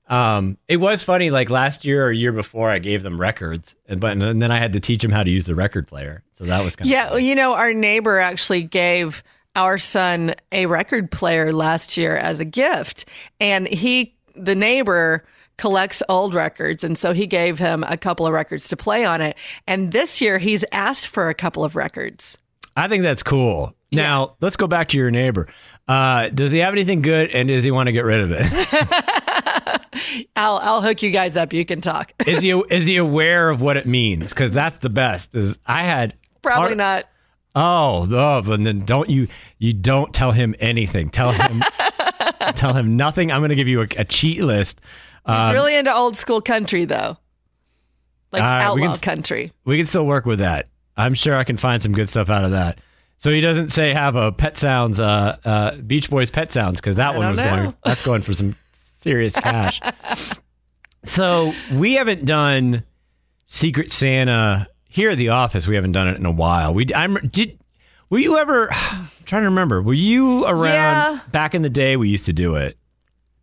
Um, 0.07 0.57
it 0.67 0.77
was 0.77 1.03
funny. 1.03 1.29
Like 1.29 1.51
last 1.51 1.85
year 1.85 2.03
or 2.03 2.11
year 2.11 2.31
before, 2.31 2.71
I 2.71 2.79
gave 2.79 3.03
them 3.03 3.21
records, 3.21 3.75
and 3.87 4.01
but 4.01 4.13
and 4.13 4.41
then 4.41 4.51
I 4.51 4.57
had 4.57 4.73
to 4.73 4.79
teach 4.79 5.03
them 5.03 5.11
how 5.11 5.21
to 5.21 5.29
use 5.29 5.45
the 5.45 5.53
record 5.53 5.87
player. 5.87 6.23
So 6.31 6.45
that 6.45 6.63
was 6.63 6.75
kind 6.75 6.87
of 6.87 6.91
Yeah, 6.91 7.09
well, 7.11 7.19
you 7.19 7.35
know, 7.35 7.53
our 7.53 7.73
neighbor 7.73 8.17
actually 8.17 8.63
gave 8.63 9.23
our 9.55 9.77
son 9.77 10.33
a 10.51 10.65
record 10.65 11.11
player 11.11 11.53
last 11.53 11.95
year 11.95 12.17
as 12.17 12.39
a 12.39 12.45
gift, 12.45 13.05
and 13.39 13.67
he, 13.67 14.15
the 14.35 14.55
neighbor, 14.55 15.25
collects 15.59 16.01
old 16.07 16.33
records, 16.33 16.83
and 16.83 16.97
so 16.97 17.11
he 17.13 17.27
gave 17.27 17.59
him 17.59 17.83
a 17.87 17.97
couple 17.97 18.25
of 18.25 18.33
records 18.33 18.69
to 18.69 18.77
play 18.77 19.03
on 19.03 19.21
it. 19.21 19.37
And 19.67 19.91
this 19.91 20.21
year, 20.21 20.37
he's 20.37 20.63
asked 20.71 21.07
for 21.07 21.29
a 21.29 21.33
couple 21.33 21.63
of 21.63 21.75
records. 21.75 22.37
I 22.75 22.87
think 22.87 23.03
that's 23.03 23.23
cool. 23.23 23.75
Now 23.91 24.35
let's 24.39 24.55
go 24.55 24.67
back 24.67 24.89
to 24.89 24.97
your 24.97 25.11
neighbor. 25.11 25.47
Uh, 25.87 26.29
does 26.29 26.51
he 26.51 26.59
have 26.59 26.73
anything 26.73 27.01
good, 27.01 27.31
and 27.31 27.49
does 27.49 27.63
he 27.63 27.71
want 27.71 27.87
to 27.87 27.91
get 27.91 28.05
rid 28.05 28.21
of 28.21 28.31
it? 28.31 28.45
I'll 30.35 30.59
I'll 30.61 30.81
hook 30.81 31.01
you 31.01 31.11
guys 31.11 31.35
up. 31.37 31.53
You 31.53 31.65
can 31.65 31.81
talk. 31.81 32.13
is 32.25 32.41
he 32.41 32.51
is 32.69 32.85
he 32.85 32.97
aware 32.97 33.49
of 33.49 33.61
what 33.61 33.77
it 33.77 33.85
means? 33.87 34.29
Because 34.29 34.53
that's 34.53 34.77
the 34.77 34.89
best. 34.89 35.35
Is 35.35 35.57
I 35.65 35.83
had 35.83 36.15
Probably 36.41 36.75
not. 36.75 37.05
Oh, 37.55 38.07
oh, 38.11 38.41
but 38.41 38.63
then 38.63 38.85
don't 38.85 39.09
you 39.09 39.27
you 39.57 39.73
don't 39.73 40.13
tell 40.13 40.31
him 40.31 40.55
anything. 40.59 41.09
Tell 41.09 41.31
him 41.31 41.63
tell 42.55 42.73
him 42.73 42.95
nothing. 42.95 43.31
I'm 43.31 43.39
going 43.41 43.49
to 43.49 43.55
give 43.55 43.67
you 43.67 43.81
a, 43.81 43.87
a 43.97 44.05
cheat 44.05 44.41
list. 44.41 44.81
He's 45.29 45.35
Um, 45.47 45.53
really 45.53 45.75
into 45.75 45.93
old 45.93 46.17
school 46.17 46.41
country, 46.41 46.85
though, 46.85 47.17
like 48.31 48.41
All 48.41 48.47
right, 48.47 48.73
we 48.73 48.83
outlaw 48.83 48.95
can- 48.95 49.01
country. 49.15 49.51
we 49.65 49.77
can 49.77 49.85
still 49.85 50.05
work 50.05 50.25
with 50.25 50.39
that. 50.39 50.67
I'm 50.97 51.13
sure 51.13 51.35
I 51.35 51.43
can 51.43 51.57
find 51.57 51.81
some 51.81 51.91
good 51.93 52.09
stuff 52.09 52.29
out 52.29 52.43
of 52.45 52.51
that. 52.51 52.79
So 53.17 53.31
he 53.31 53.41
doesn't 53.41 53.69
say 53.69 53.93
have 53.93 54.15
a 54.15 54.31
Pet 54.31 54.57
Sounds, 54.57 54.99
uh, 54.99 55.37
uh, 55.45 55.75
Beach 55.75 56.09
Boys 56.09 56.29
Pet 56.29 56.51
Sounds, 56.51 56.79
because 56.81 56.95
that 56.97 57.09
I 57.15 57.17
one 57.17 57.21
don't 57.21 57.29
was 57.31 57.39
know. 57.39 57.49
going. 57.55 57.73
That's 57.83 58.01
going 58.01 58.21
for 58.21 58.33
some 58.33 58.55
serious 58.73 59.33
cash. 59.33 59.81
so 61.03 61.53
we 61.73 61.95
haven't 61.95 62.25
done 62.25 62.83
Secret 63.45 63.91
Santa 63.91 64.67
here 64.87 65.11
at 65.11 65.17
the 65.17 65.29
office. 65.29 65.67
We 65.67 65.75
haven't 65.75 65.91
done 65.93 66.07
it 66.07 66.17
in 66.17 66.25
a 66.25 66.31
while. 66.31 66.73
We 66.73 66.85
I'm 66.95 67.15
did. 67.29 67.59
Were 68.09 68.19
you 68.19 68.37
ever? 68.37 68.69
I'm 68.73 69.07
trying 69.25 69.43
to 69.43 69.49
remember. 69.49 69.81
Were 69.81 69.93
you 69.93 70.45
around 70.45 70.63
Yeah. 71.15 71.19
back 71.31 71.53
in 71.55 71.61
the 71.61 71.69
day? 71.69 71.97
We 71.97 72.09
used 72.09 72.25
to 72.25 72.33
do 72.33 72.55
it. 72.55 72.77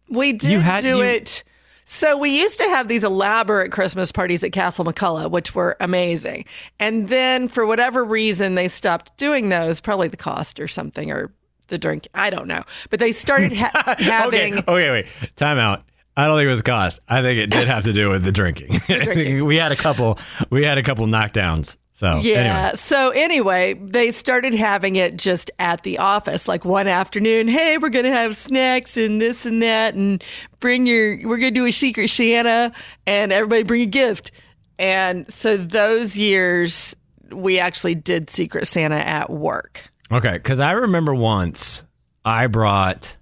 We 0.09 0.33
did 0.33 0.61
had- 0.61 0.83
do 0.83 0.88
you- 0.99 1.03
it. 1.03 1.42
So 1.88 2.18
we 2.18 2.31
used 2.31 2.59
to 2.59 2.64
have 2.64 2.88
these 2.88 3.05
elaborate 3.05 3.70
Christmas 3.70 4.11
parties 4.11 4.42
at 4.42 4.51
Castle 4.51 4.85
McCulloch, 4.85 5.31
which 5.31 5.55
were 5.55 5.77
amazing. 5.79 6.44
And 6.81 7.09
then 7.09 7.46
for 7.46 7.64
whatever 7.64 8.05
reason, 8.05 8.57
they 8.57 8.66
stopped 8.66 9.16
doing 9.16 9.51
those, 9.51 9.81
probably 9.81 10.09
the 10.09 10.16
cost 10.16 10.59
or 10.59 10.66
something, 10.66 11.12
or 11.12 11.33
the 11.68 11.79
drink. 11.79 12.09
I 12.12 12.31
don't 12.31 12.49
know, 12.49 12.64
but 12.90 12.99
they 12.99 13.12
started 13.12 13.53
ha- 13.53 13.94
having. 13.99 14.59
Okay, 14.59 14.72
okay, 14.72 14.90
wait. 14.90 15.07
Time 15.37 15.59
out. 15.59 15.85
I 16.16 16.27
don't 16.27 16.37
think 16.37 16.46
it 16.46 16.51
was 16.51 16.62
cost. 16.62 16.99
I 17.09 17.22
think 17.22 17.38
it 17.38 17.51
did 17.51 17.68
have 17.68 17.85
to 17.85 17.92
do 17.92 18.11
with 18.11 18.25
the 18.25 18.33
drinking. 18.33 18.81
we 19.46 19.55
had 19.55 19.70
a 19.70 19.77
couple. 19.77 20.18
We 20.51 20.64
had 20.64 20.79
a 20.79 20.83
couple 20.83 21.07
knockdowns. 21.07 21.77
So 21.98 22.20
Yeah. 22.22 22.35
anyway. 22.37 22.72
So 22.76 23.09
anyway, 23.09 23.72
they 23.80 24.11
started 24.11 24.52
having 24.52 24.96
it 24.96 25.16
just 25.16 25.50
at 25.59 25.82
the 25.82 25.96
office, 25.96 26.46
like 26.46 26.62
one 26.62 26.87
afternoon. 26.87 27.48
Hey, 27.48 27.78
we're 27.78 27.88
gonna 27.88 28.12
have 28.12 28.37
snacks 28.37 28.98
and 28.98 29.18
this 29.18 29.46
and 29.46 29.62
that, 29.62 29.94
and 29.94 30.22
bring 30.61 30.85
your. 30.85 31.18
We're 31.26 31.38
gonna 31.38 31.52
do 31.52 31.64
a 31.64 31.70
secret 31.72 32.09
Santa, 32.09 32.70
and 33.06 33.32
everybody 33.32 33.62
bring 33.62 33.80
a 33.80 33.87
gift. 33.87 34.30
And 34.78 35.24
so 35.32 35.56
those 35.56 36.18
years, 36.18 36.94
we 37.32 37.59
actually 37.59 37.94
did 37.94 38.28
secret 38.28 38.66
Santa 38.66 38.96
at 38.98 39.30
work. 39.30 39.82
Okay, 40.12 40.32
because 40.32 40.61
I 40.61 40.72
remember 40.72 41.14
once 41.14 41.82
I 42.26 42.46
brought. 42.46 43.16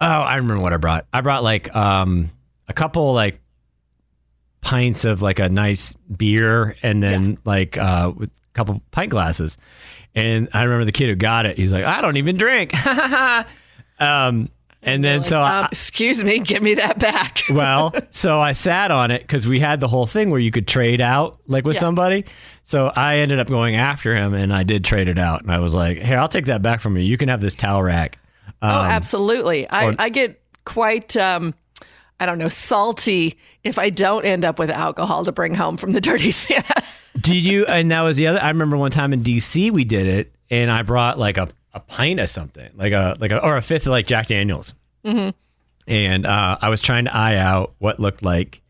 Oh, 0.00 0.06
I 0.06 0.36
remember 0.36 0.62
what 0.62 0.72
I 0.72 0.76
brought. 0.76 1.06
I 1.12 1.22
brought 1.22 1.42
like 1.42 1.74
um 1.74 2.30
a 2.68 2.72
couple 2.72 3.12
like 3.14 3.40
pints 4.60 5.04
of 5.04 5.22
like 5.22 5.38
a 5.38 5.48
nice 5.48 5.94
beer, 6.16 6.76
and 6.82 7.02
then 7.02 7.38
like 7.44 7.76
uh 7.78 8.12
with 8.16 8.30
a 8.30 8.52
couple 8.54 8.80
pint 8.90 9.10
glasses. 9.10 9.56
And 10.14 10.48
I 10.52 10.62
remember 10.64 10.84
the 10.84 10.92
kid 10.92 11.08
who 11.08 11.14
got 11.14 11.46
it. 11.46 11.56
He's 11.56 11.72
like, 11.72 11.84
I 11.84 12.00
don't 12.00 12.16
even 12.16 12.36
drink. 12.36 12.72
um, 14.00 14.48
and 14.82 15.04
then 15.04 15.24
so 15.24 15.40
I, 15.40 15.60
Um, 15.60 15.68
excuse 15.72 16.22
me, 16.22 16.38
give 16.38 16.62
me 16.62 16.74
that 16.74 16.98
back. 16.98 17.42
well, 17.50 17.94
so 18.10 18.40
I 18.40 18.52
sat 18.52 18.90
on 18.90 19.10
it 19.10 19.22
because 19.22 19.46
we 19.46 19.58
had 19.58 19.80
the 19.80 19.88
whole 19.88 20.06
thing 20.06 20.30
where 20.30 20.40
you 20.40 20.50
could 20.50 20.66
trade 20.68 21.00
out 21.00 21.38
like 21.46 21.64
with 21.64 21.74
Yeah. 21.76 21.80
somebody. 21.80 22.24
So 22.62 22.92
I 22.94 23.18
ended 23.18 23.38
up 23.40 23.48
going 23.48 23.76
after 23.76 24.14
him 24.14 24.34
and 24.34 24.52
I 24.52 24.62
did 24.62 24.84
trade 24.84 25.08
it 25.08 25.18
out. 25.18 25.42
And 25.42 25.50
I 25.52 25.58
was 25.58 25.74
like, 25.74 25.98
here, 25.98 26.18
I'll 26.18 26.28
take 26.28 26.46
that 26.46 26.62
back 26.62 26.80
from 26.80 26.96
you. 26.96 27.02
You 27.02 27.16
can 27.16 27.28
have 27.28 27.40
this 27.40 27.54
towel 27.54 27.82
rack. 27.82 28.18
oh, 28.62 28.68
Um, 28.68 28.86
absolutely. 28.86 29.68
I, 29.68 29.86
or- 29.90 29.94
I 29.98 30.08
get 30.08 30.40
quite. 30.64 31.16
Um, 31.16 31.54
I 32.20 32.26
don't 32.26 32.38
know, 32.38 32.48
salty 32.48 33.38
if 33.62 33.78
I 33.78 33.90
don't 33.90 34.24
end 34.24 34.44
up 34.44 34.58
with 34.58 34.70
alcohol 34.70 35.24
to 35.24 35.32
bring 35.32 35.54
home 35.54 35.76
from 35.76 35.92
the 35.92 36.00
dirty 36.00 36.32
Santa. 36.32 36.82
Did 37.20 37.44
you? 37.44 37.64
And 37.66 37.90
that 37.90 38.02
was 38.02 38.16
the 38.16 38.26
other. 38.26 38.42
I 38.42 38.48
remember 38.48 38.76
one 38.76 38.90
time 38.90 39.12
in 39.12 39.22
DC 39.22 39.70
we 39.70 39.84
did 39.84 40.06
it, 40.06 40.32
and 40.50 40.70
I 40.70 40.82
brought 40.82 41.18
like 41.18 41.36
a, 41.36 41.48
a 41.72 41.80
pint 41.80 42.20
of 42.20 42.28
something, 42.28 42.70
like 42.74 42.92
a 42.92 43.16
like 43.20 43.30
a 43.30 43.42
or 43.42 43.56
a 43.56 43.62
fifth 43.62 43.86
of 43.86 43.90
like 43.90 44.06
Jack 44.06 44.26
Daniels. 44.26 44.74
Mm-hmm. 45.04 45.30
And 45.86 46.26
uh, 46.26 46.58
I 46.60 46.68
was 46.68 46.82
trying 46.82 47.06
to 47.06 47.14
eye 47.16 47.36
out 47.36 47.74
what 47.78 47.98
looked 47.98 48.22
like, 48.22 48.62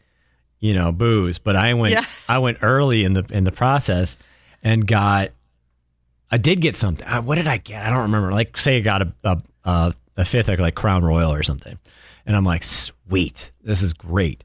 you 0.61 0.73
know, 0.73 0.93
booze, 0.93 1.39
but 1.39 1.57
I 1.57 1.75
went 1.75 1.95
Yeah. 1.95 2.05
I 2.29 2.39
went 2.39 2.59
early 2.63 3.05
in 3.05 3.13
the 3.15 3.25
in 3.31 3.45
the 3.45 3.53
process 3.53 4.17
and 4.63 4.87
got. 4.87 5.31
I 6.31 6.37
did 6.37 6.61
get 6.61 6.77
something. 6.77 7.09
Uh, 7.09 7.23
what 7.23 7.37
did 7.37 7.49
I 7.49 7.57
get? 7.57 7.83
I 7.83 7.89
don't 7.89 8.03
remember. 8.03 8.31
Like, 8.33 8.59
say 8.59 8.77
I 8.77 8.81
got 8.81 9.01
a, 9.01 9.39
a, 9.65 9.95
a 10.19 10.25
fifth 10.27 10.51
of 10.51 10.59
like 10.61 10.75
Crown 10.75 11.03
Royal 11.03 11.33
or 11.33 11.43
something, 11.43 11.79
and 12.29 12.37
I'm 12.37 12.45
like, 12.45 12.63
sweet, 12.63 13.53
this 13.65 13.83
is 13.83 13.95
great. 13.95 14.45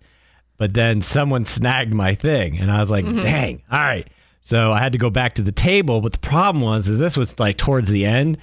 But 0.58 0.74
then 0.74 1.02
someone 1.02 1.44
snagged 1.44 1.94
my 1.94 2.16
thing, 2.16 2.58
and 2.58 2.72
I 2.72 2.80
was 2.80 2.90
like, 2.90 3.04
mm-hmm. 3.04 3.20
dang, 3.22 3.62
all 3.70 3.80
right. 3.80 4.10
So 4.40 4.72
I 4.72 4.80
had 4.80 4.94
to 4.94 4.98
go 4.98 5.10
back 5.10 5.34
to 5.34 5.42
the 5.42 5.52
table. 5.52 6.00
But 6.00 6.14
the 6.14 6.20
problem 6.20 6.64
was, 6.64 6.88
is 6.88 6.98
this 7.00 7.18
was 7.18 7.38
like 7.40 7.58
towards 7.58 7.90
the 7.90 8.06
end, 8.06 8.38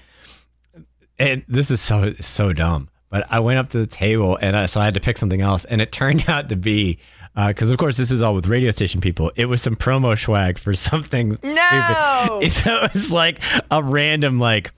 and 1.18 1.42
this 1.48 1.70
is 1.70 1.81
so 1.81 2.12
so 2.20 2.53
dumb. 2.53 2.90
But 3.09 3.26
I 3.31 3.40
went 3.40 3.59
up 3.59 3.70
to 3.70 3.79
the 3.79 3.87
table, 3.87 4.38
and 4.40 4.55
I, 4.55 4.66
so 4.66 4.79
I 4.79 4.85
had 4.85 4.94
to 4.94 5.00
pick 5.00 5.16
something 5.16 5.40
else, 5.40 5.64
and 5.64 5.81
it 5.81 5.90
turned 6.00 6.29
out 6.29 6.50
to 6.50 6.57
be. 6.57 6.98
Uh, 7.37 7.48
because 7.48 7.70
of 7.70 7.79
course 7.79 7.96
this 7.96 8.11
was 8.11 8.22
all 8.22 8.35
with 8.35 8.48
radio 8.48 8.72
station 8.72 9.00
people. 9.00 9.31
It 9.37 9.46
was 9.46 9.62
some 9.62 9.76
promo 9.76 10.18
swag 10.18 10.59
for 10.59 10.74
something 10.74 11.38
No! 11.42 12.40
stupid. 12.42 12.50
So 12.50 12.76
it 12.85 12.92
was 12.92 13.12
like 13.12 13.40
a 13.70 13.83
random 13.83 14.38
like 14.40 14.72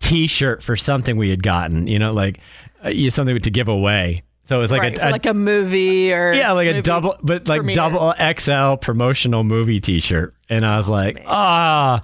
T-shirt 0.00 0.62
for 0.64 0.76
something 0.76 1.16
we 1.16 1.30
had 1.30 1.42
gotten. 1.44 1.86
You 1.86 1.98
know, 2.00 2.12
like 2.12 2.40
uh, 2.86 2.90
you 2.90 3.10
something 3.10 3.38
to 3.38 3.50
give 3.50 3.68
away. 3.68 4.22
So 4.44 4.56
it 4.58 4.60
was 4.60 4.70
like 4.70 4.82
right, 4.82 4.98
a, 4.98 5.08
a- 5.08 5.10
like 5.10 5.26
a 5.26 5.34
movie 5.34 6.12
or 6.12 6.32
yeah, 6.32 6.52
like 6.52 6.68
a 6.68 6.80
double, 6.80 7.16
but 7.22 7.48
like 7.48 7.58
premiere. 7.58 7.74
double 7.74 8.14
XL 8.38 8.76
promotional 8.76 9.42
movie 9.42 9.80
T-shirt, 9.80 10.34
and 10.48 10.64
I 10.64 10.76
was 10.76 10.88
like, 10.88 11.22
ah, 11.26 12.02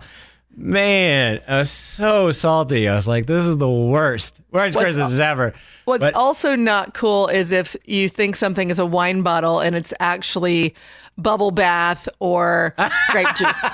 man, 0.56 1.40
I 1.46 1.58
was 1.58 1.70
so 1.70 2.32
salty. 2.32 2.88
I 2.88 2.94
was 2.96 3.06
like, 3.06 3.26
this 3.26 3.44
is 3.44 3.56
the 3.58 3.70
worst, 3.70 4.40
worst 4.50 4.74
What's 4.74 4.84
Christmas 4.96 5.20
ever. 5.20 5.52
What's 5.84 6.00
But- 6.00 6.14
also 6.14 6.56
not 6.56 6.94
cool 6.94 7.28
is 7.28 7.52
if 7.52 7.76
you 7.84 8.08
think 8.08 8.34
something 8.36 8.70
is 8.70 8.78
a 8.80 8.86
wine 8.86 9.22
bottle 9.22 9.60
and 9.60 9.76
it's 9.76 9.94
actually 10.00 10.74
bubble 11.16 11.50
bath 11.52 12.08
or 12.18 12.74
grape 13.10 13.34
juice. 13.36 13.64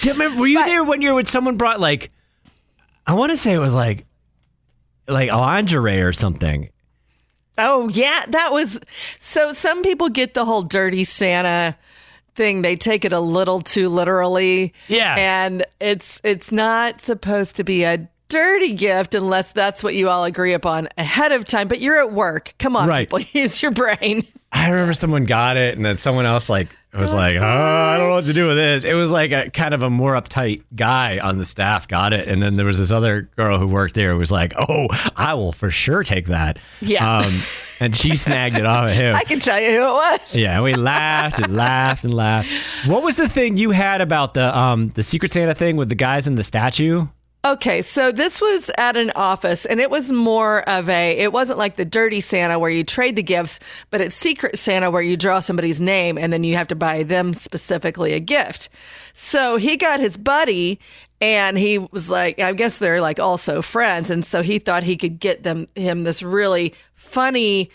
Do 0.00 0.08
you 0.08 0.12
remember? 0.12 0.40
Were 0.40 0.46
you 0.46 0.58
But- 0.58 0.66
there 0.66 0.84
when 0.84 1.02
you 1.02 1.14
when 1.14 1.26
someone 1.26 1.56
brought 1.56 1.80
like, 1.80 2.10
I 3.06 3.14
want 3.14 3.30
to 3.32 3.36
say 3.36 3.52
it 3.52 3.58
was 3.58 3.74
like, 3.74 4.06
like 5.06 5.30
lingerie 5.30 6.00
or 6.00 6.12
something. 6.12 6.70
Oh 7.56 7.88
yeah, 7.88 8.24
that 8.28 8.50
was 8.52 8.80
so. 9.18 9.52
Some 9.52 9.82
people 9.82 10.08
get 10.08 10.34
the 10.34 10.44
whole 10.44 10.62
dirty 10.62 11.04
Santa 11.04 11.76
thing; 12.34 12.62
they 12.62 12.74
take 12.74 13.04
it 13.04 13.12
a 13.12 13.20
little 13.20 13.60
too 13.60 13.88
literally. 13.88 14.72
Yeah. 14.88 15.14
and 15.16 15.64
it's 15.80 16.20
it's 16.24 16.50
not 16.50 17.00
supposed 17.00 17.54
to 17.56 17.64
be 17.64 17.84
a 17.84 18.08
dirty 18.28 18.72
gift 18.72 19.14
unless 19.14 19.52
that's 19.52 19.84
what 19.84 19.94
you 19.94 20.08
all 20.08 20.24
agree 20.24 20.52
upon 20.52 20.88
ahead 20.98 21.30
of 21.30 21.46
time. 21.46 21.68
But 21.68 21.80
you're 21.80 22.00
at 22.00 22.12
work. 22.12 22.54
Come 22.58 22.74
on, 22.74 22.88
Right. 22.88 23.06
people, 23.08 23.20
use 23.40 23.62
your 23.62 23.70
brain. 23.70 24.26
I 24.50 24.68
remember 24.70 24.94
someone 24.94 25.24
got 25.24 25.56
it, 25.56 25.76
and 25.76 25.84
then 25.84 25.96
someone 25.96 26.26
else 26.26 26.48
like 26.48 26.68
was 27.00 27.12
like, 27.12 27.36
"Oh, 27.36 27.40
I 27.42 27.96
don't 27.98 28.08
know 28.08 28.14
what 28.14 28.24
to 28.24 28.32
do 28.32 28.46
with 28.46 28.56
this." 28.56 28.84
It 28.84 28.94
was 28.94 29.10
like 29.10 29.32
a 29.32 29.50
kind 29.50 29.74
of 29.74 29.82
a 29.82 29.90
more 29.90 30.12
uptight 30.14 30.62
guy 30.74 31.18
on 31.18 31.38
the 31.38 31.44
staff 31.44 31.88
got 31.88 32.12
it, 32.12 32.28
and 32.28 32.42
then 32.42 32.56
there 32.56 32.66
was 32.66 32.78
this 32.78 32.90
other 32.90 33.28
girl 33.36 33.58
who 33.58 33.66
worked 33.66 33.94
there 33.94 34.12
who 34.12 34.18
was 34.18 34.30
like, 34.32 34.52
"Oh, 34.56 34.86
I 35.16 35.34
will 35.34 35.52
for 35.52 35.70
sure 35.70 36.04
take 36.04 36.26
that." 36.26 36.58
Yeah. 36.80 37.18
um, 37.18 37.32
and 37.80 37.96
she 37.96 38.16
snagged 38.16 38.56
it 38.58 38.66
off 38.66 38.88
of 38.88 38.94
him. 38.94 39.16
I 39.16 39.24
can 39.24 39.40
tell 39.40 39.60
you 39.60 39.70
who 39.70 39.88
it 39.88 39.92
was. 39.92 40.36
Yeah, 40.36 40.54
and 40.54 40.64
we 40.64 40.74
laughed 40.74 41.40
and 41.40 41.56
laughed 41.56 42.04
and 42.04 42.14
laughed. 42.14 42.48
What 42.86 43.02
was 43.02 43.16
the 43.16 43.28
thing 43.28 43.56
you 43.56 43.70
had 43.72 44.00
about 44.00 44.34
the 44.34 44.56
um 44.56 44.90
the 44.90 45.02
Secret 45.02 45.32
Santa 45.32 45.54
thing 45.54 45.76
with 45.76 45.88
the 45.88 45.94
guys 45.94 46.26
in 46.26 46.34
the 46.36 46.44
statue? 46.44 47.06
Okay, 47.44 47.82
so 47.82 48.10
this 48.10 48.40
was 48.40 48.70
at 48.78 48.96
an 48.96 49.12
office 49.14 49.66
and 49.66 49.78
it 49.78 49.90
was 49.90 50.10
more 50.10 50.66
of 50.66 50.88
a 50.88 51.18
it 51.18 51.30
wasn't 51.30 51.58
like 51.58 51.76
the 51.76 51.84
dirty 51.84 52.22
Santa 52.22 52.58
where 52.58 52.70
you 52.70 52.82
trade 52.82 53.16
the 53.16 53.22
gifts, 53.22 53.60
but 53.90 54.00
it's 54.00 54.16
secret 54.16 54.56
Santa 54.56 54.90
where 54.90 55.02
you 55.02 55.14
draw 55.14 55.40
somebody's 55.40 55.78
name 55.78 56.16
and 56.16 56.32
then 56.32 56.42
you 56.42 56.56
have 56.56 56.68
to 56.68 56.74
buy 56.74 57.02
them 57.02 57.34
specifically 57.34 58.14
a 58.14 58.20
gift. 58.20 58.70
So 59.12 59.58
he 59.58 59.76
got 59.76 60.00
his 60.00 60.16
buddy 60.16 60.80
and 61.20 61.58
he 61.58 61.76
was 61.76 62.08
like 62.08 62.40
I 62.40 62.54
guess 62.54 62.78
they're 62.78 63.02
like 63.02 63.20
also 63.20 63.60
friends 63.60 64.08
and 64.08 64.24
so 64.24 64.42
he 64.42 64.58
thought 64.58 64.82
he 64.82 64.96
could 64.96 65.20
get 65.20 65.42
them 65.42 65.68
him 65.74 66.04
this 66.04 66.22
really 66.22 66.72
funny 66.94 67.70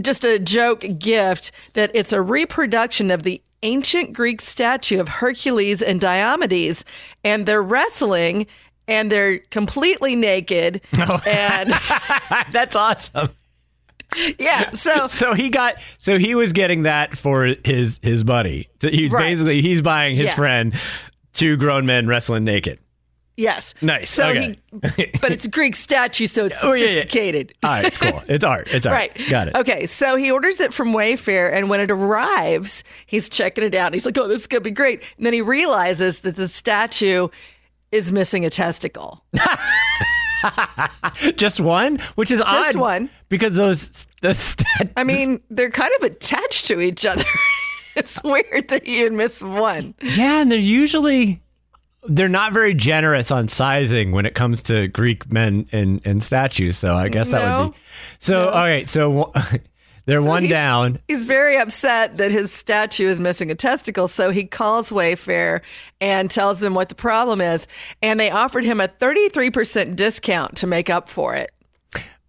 just 0.00 0.24
a 0.24 0.40
joke 0.40 0.84
gift 0.98 1.52
that 1.74 1.92
it's 1.94 2.12
a 2.12 2.20
reproduction 2.20 3.12
of 3.12 3.22
the 3.22 3.40
ancient 3.62 4.12
Greek 4.12 4.40
statue 4.40 5.00
of 5.00 5.08
Hercules 5.08 5.82
and 5.82 6.00
Diomedes, 6.00 6.84
and 7.24 7.46
they're 7.46 7.62
wrestling 7.62 8.46
and 8.88 9.10
they're 9.10 9.38
completely 9.50 10.16
naked. 10.16 10.80
Oh. 10.98 11.20
And 11.26 11.72
That's 12.52 12.74
awesome. 12.76 13.30
yeah, 14.38 14.72
so 14.72 15.06
So 15.06 15.34
he 15.34 15.48
got 15.50 15.76
so 15.98 16.18
he 16.18 16.34
was 16.34 16.52
getting 16.52 16.82
that 16.84 17.16
for 17.16 17.54
his 17.64 18.00
his 18.02 18.24
buddy. 18.24 18.68
So 18.82 18.88
He's 18.90 19.10
Right. 19.12 19.28
basically 19.30 19.60
he's 19.62 19.82
buying 19.82 20.16
his 20.16 20.26
Yeah. 20.26 20.34
friend 20.34 20.74
two 21.32 21.56
grown 21.56 21.86
men 21.86 22.06
wrestling 22.08 22.44
naked. 22.44 22.78
Yes, 23.40 23.74
Nice, 23.82 24.10
So 24.10 24.28
okay. 24.28 24.56
he, 24.96 25.06
but 25.20 25.32
it's 25.32 25.46
a 25.46 25.50
Greek 25.50 25.74
statue, 25.74 26.26
so 26.26 26.46
it's 26.46 26.62
Oh, 26.64 26.72
yeah, 26.72 26.84
yeah. 26.84 26.88
sophisticated. 26.90 27.54
All 27.62 27.70
right, 27.70 27.84
it's 27.86 27.98
cool. 27.98 28.22
It's 28.28 28.44
art. 28.44 28.68
It's 28.72 28.86
art. 28.86 28.94
Right. 28.96 29.28
Got 29.28 29.48
it. 29.48 29.56
Okay. 29.56 29.86
So 29.86 30.16
he 30.16 30.30
orders 30.30 30.60
it 30.60 30.72
from 30.72 30.92
Wayfair, 30.92 31.52
and 31.52 31.68
when 31.68 31.80
it 31.80 31.90
arrives, 31.90 32.84
he's 33.06 33.28
checking 33.28 33.64
it 33.64 33.74
out. 33.74 33.92
He's 33.94 34.04
like, 34.06 34.16
oh, 34.18 34.28
this 34.28 34.42
is 34.42 34.46
going 34.46 34.60
to 34.60 34.64
be 34.64 34.70
great. 34.70 35.02
And 35.16 35.26
then 35.26 35.32
he 35.32 35.40
realizes 35.42 36.20
that 36.20 36.36
the 36.36 36.48
statue 36.48 37.28
is 37.92 38.12
missing 38.12 38.44
a 38.44 38.50
testicle. 38.50 39.24
Just 41.36 41.60
one, 41.60 41.98
which 42.14 42.30
is 42.30 42.40
odd. 42.40 42.66
Just 42.72 42.78
one. 42.78 43.10
because 43.28 43.54
those 43.54 44.06
the 44.22 44.32
stat- 44.34 44.90
I 44.96 45.04
mean, 45.04 45.40
they're 45.50 45.70
kind 45.70 45.90
of 45.98 46.04
attached 46.04 46.66
to 46.66 46.80
each 46.80 47.04
other. 47.04 47.24
it's 47.96 48.22
weird 48.22 48.68
that 48.68 48.86
you'd 48.86 49.12
miss 49.12 49.42
one. 49.42 49.94
yeah, 50.02 50.40
and 50.40 50.50
they're 50.50 50.58
usually 50.58 51.42
they're 52.04 52.28
not 52.28 52.52
very 52.52 52.74
generous 52.74 53.30
on 53.30 53.48
sizing 53.48 54.12
when 54.12 54.24
it 54.26 54.34
comes 54.34 54.62
to 54.64 54.88
Greek 54.88 55.30
men 55.32 55.66
and, 55.72 56.00
and 56.04 56.22
statues. 56.22 56.78
So 56.78 56.94
I 56.96 57.08
guess 57.08 57.30
that 57.30 57.58
would 57.64 57.72
be 57.72 57.78
so. 58.18 58.48
All 58.48 58.64
right, 58.64 58.88
so 58.88 59.32
they're 60.06 60.22
one 60.22 60.42
he's- 60.42 60.50
down. 60.50 60.98
He's 61.08 61.24
very 61.26 61.56
upset 61.58 62.16
that 62.18 62.30
his 62.32 62.50
statue 62.52 63.06
is 63.08 63.20
missing 63.20 63.50
a 63.50 63.54
testicle, 63.54 64.08
so 64.08 64.30
he 64.30 64.44
calls 64.44 64.90
Wayfair 64.90 65.60
and 66.00 66.30
tells 66.30 66.60
them 66.60 66.74
what 66.74 66.88
the 66.88 66.94
problem 66.94 67.40
is. 67.40 67.66
And 68.02 68.18
they 68.18 68.30
offered 68.30 68.64
him 68.64 68.80
a 68.80 68.88
33% 68.88 69.94
discount 69.96 70.56
to 70.56 70.66
make 70.66 70.88
up 70.90 71.08
for 71.08 71.34
it. 71.34 71.50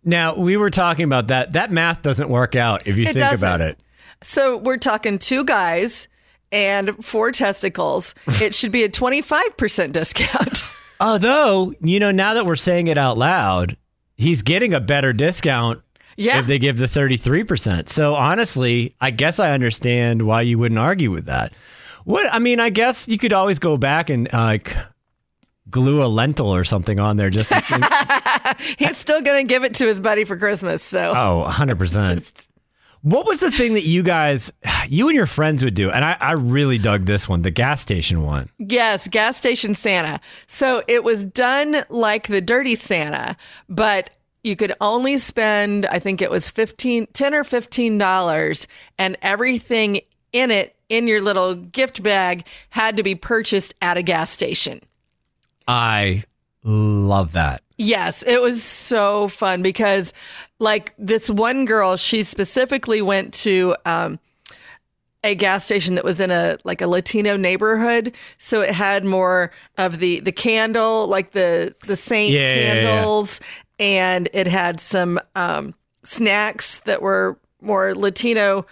Now 0.04 0.36
we 0.36 0.58
were 0.58 0.72
talking 0.72 1.06
about 1.06 1.28
that. 1.28 1.54
That 1.54 1.72
math 1.72 2.02
doesn't 2.02 2.28
work 2.30 2.56
out 2.56 2.88
if 2.88 2.98
you 2.98 3.04
It 3.04 3.14
think 3.14 3.20
doesn't. 3.20 3.38
about 3.48 3.62
it. 3.62 3.80
So 4.24 4.58
we're 4.58 4.78
talking 4.78 5.18
two 5.18 5.44
guys 5.44 6.08
and 6.52 7.04
four 7.04 7.32
testicles, 7.32 8.14
it 8.42 8.54
should 8.56 8.72
be 8.72 8.84
a 8.84 8.90
25% 8.90 9.92
discount. 9.92 10.64
Although, 11.00 11.74
you 11.82 12.00
know, 12.00 12.12
now 12.12 12.34
that 12.36 12.46
we're 12.46 12.56
saying 12.56 12.88
it 12.88 12.98
out 12.98 13.18
loud, 13.18 13.76
he's 14.18 14.42
getting 14.44 14.74
a 14.74 14.80
better 14.80 15.14
discount 15.14 15.82
Yeah. 16.16 16.40
if 16.40 16.46
they 16.48 16.60
give 16.60 16.78
the 16.78 16.86
33%. 16.86 17.90
So 17.90 18.14
honestly, 18.14 18.96
I 19.02 19.10
guess 19.12 19.40
I 19.40 19.52
understand 19.52 20.22
why 20.22 20.42
you 20.44 20.60
wouldn't 20.60 20.78
argue 20.80 21.10
with 21.10 21.26
that. 21.26 21.54
What 22.04 22.32
I 22.34 22.40
mean, 22.40 22.60
I 22.60 22.70
guess 22.70 23.08
you 23.08 23.18
could 23.18 23.34
always 23.34 23.58
go 23.60 23.78
back 23.78 24.10
and 24.10 24.28
uh, 24.34 24.38
like 24.38 24.76
glue 25.70 26.04
a 26.04 26.08
lentil 26.08 26.54
or 26.54 26.64
something 26.64 27.00
on 27.00 27.16
there 27.16 27.30
just 27.30 27.50
to, 27.50 28.56
He's 28.78 28.98
still 28.98 29.22
going 29.22 29.48
to 29.48 29.50
give 29.50 29.64
it 29.64 29.76
to 29.76 29.86
his 29.88 30.00
buddy 30.00 30.24
for 30.26 30.36
Christmas. 30.38 30.84
So 30.84 31.12
Oh, 31.12 31.46
100%. 31.50 32.48
What 33.02 33.26
was 33.26 33.40
the 33.40 33.50
thing 33.50 33.74
that 33.74 33.86
you 33.86 34.04
guys, 34.04 34.54
you 34.88 35.08
and 35.08 35.16
your 35.16 35.26
friends 35.26 35.64
would 35.64 35.74
do? 35.74 35.90
And 35.90 36.06
I, 36.06 36.18
I 36.20 36.34
really 36.34 36.78
dug 36.78 37.06
this 37.06 37.28
one, 37.28 37.42
the 37.42 37.50
gas 37.50 37.82
station 37.82 38.24
one. 38.24 38.50
Yes, 38.60 39.08
gas 39.08 39.38
station 39.38 39.74
Santa. 39.74 40.20
So 40.46 40.84
it 40.88 41.04
was 41.04 41.26
done 41.26 41.84
like 41.90 42.28
the 42.28 42.42
dirty 42.42 42.76
Santa, 42.76 43.36
but 43.68 44.12
you 44.44 44.56
could 44.56 44.74
only 44.82 45.18
spend, 45.18 45.86
I 45.88 46.00
think 46.00 46.22
it 46.22 46.30
was 46.30 46.50
15, 46.50 47.08
10 47.14 47.34
or 47.34 47.44
$15, 47.44 48.68
and 48.98 49.18
everything 49.22 50.02
in 50.32 50.52
it, 50.52 50.76
in 50.90 51.08
your 51.08 51.22
little 51.22 51.56
gift 51.56 52.04
bag, 52.04 52.46
had 52.70 52.98
to 52.98 53.04
be 53.04 53.16
purchased 53.16 53.74
at 53.82 53.98
a 53.98 54.04
gas 54.04 54.30
station. 54.30 54.80
I 55.68 56.24
love 56.64 57.32
that. 57.34 57.62
Yes, 57.78 58.24
it 58.24 58.42
was 58.42 58.64
so 58.64 59.28
fun 59.28 59.62
because, 59.64 60.14
like, 60.60 60.94
this 60.98 61.30
one 61.30 61.66
girl, 61.66 61.98
she 61.98 62.22
specifically 62.22 63.02
went 63.02 63.34
to 63.36 63.76
um, 63.86 64.20
a 65.24 65.34
gas 65.36 65.66
station 65.66 65.96
that 65.96 66.04
was 66.04 66.20
in 66.20 66.30
a 66.32 66.58
like 66.64 66.82
a 66.82 66.88
Latino 66.88 67.38
neighborhood, 67.38 68.16
so 68.38 68.62
it 68.62 68.72
had 68.72 69.04
more 69.06 69.52
of 69.78 70.00
the 70.00 70.20
the 70.20 70.32
candle, 70.32 71.08
like 71.08 71.32
the 71.32 71.76
the 71.88 71.96
saint 71.96 72.34
Yeah, 72.34 72.40
yeah, 72.40 72.56
yeah, 72.56 72.74
yeah. 72.74 72.82
candles, 72.82 73.42
and 73.80 74.30
it 74.34 74.48
had 74.48 74.80
some 74.80 75.20
um, 75.36 75.74
snacks 76.04 76.82
that 76.82 77.02
were 77.02 77.38
more 77.62 77.96
Latino 77.96 78.66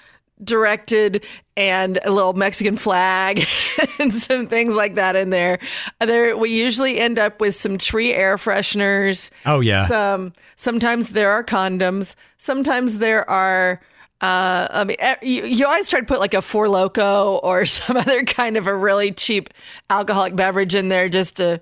directed 0.44 1.24
and 1.60 2.00
a 2.06 2.12
little 2.12 2.32
Mexican 2.34 2.78
flag 2.78 3.46
and 4.00 4.14
some 4.16 4.48
things 4.48 4.74
like 4.76 4.96
that 4.96 5.16
in 5.18 5.30
there. 5.30 5.60
There 6.00 6.38
we 6.38 6.50
usually 6.52 7.00
end 7.00 7.20
up 7.20 7.42
with 7.42 7.54
some 7.56 7.78
tree 7.78 8.14
air 8.14 8.38
fresheners. 8.38 9.30
Oh, 9.46 9.60
yeah. 9.60 9.86
Some 9.88 10.34
sometimes 10.56 11.10
there 11.10 11.30
are 11.32 11.44
condoms. 11.44 12.16
Sometimes 12.38 13.00
there 13.00 13.30
are 13.30 13.82
uh, 14.22 14.68
I 14.72 14.84
mean, 14.84 14.98
eh, 15.00 15.16
you, 15.22 15.46
you 15.46 15.66
always 15.66 15.88
try 15.88 16.00
to 16.02 16.06
put 16.06 16.20
like 16.20 16.34
a 16.34 16.42
Four 16.42 16.68
Loco 16.70 17.36
or 17.38 17.66
some 17.66 17.96
other 17.98 18.24
kind 18.24 18.58
of 18.58 18.68
a 18.68 18.76
really 18.76 19.12
cheap 19.12 19.50
alcoholic 19.90 20.36
beverage 20.36 20.76
in 20.76 20.88
there 20.90 21.08
just 21.10 21.38
to. 21.38 21.62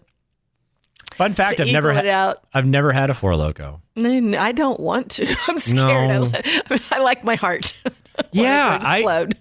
Fun 1.16 1.34
fact: 1.34 1.58
To 1.58 1.64
I've 1.64 1.72
never 1.72 1.92
had. 1.94 2.06
out. 2.06 2.44
I've 2.54 2.68
never 2.68 2.92
had 2.92 3.10
a 3.10 3.14
four 3.16 3.36
loco. 3.36 3.82
I 3.96 4.52
don't 4.52 4.80
want 4.80 5.12
to. 5.12 5.26
I'm 5.48 5.58
scared. 5.58 5.76
No. 6.10 6.30
I, 6.70 6.82
I 6.92 7.00
like 7.00 7.24
my 7.24 7.34
heart. 7.36 7.74
I 7.86 7.90
want 7.90 7.98
it 8.20 8.24
to 8.34 8.42
Yeah, 8.42 8.80
I- 8.84 8.98
explode. 8.98 9.38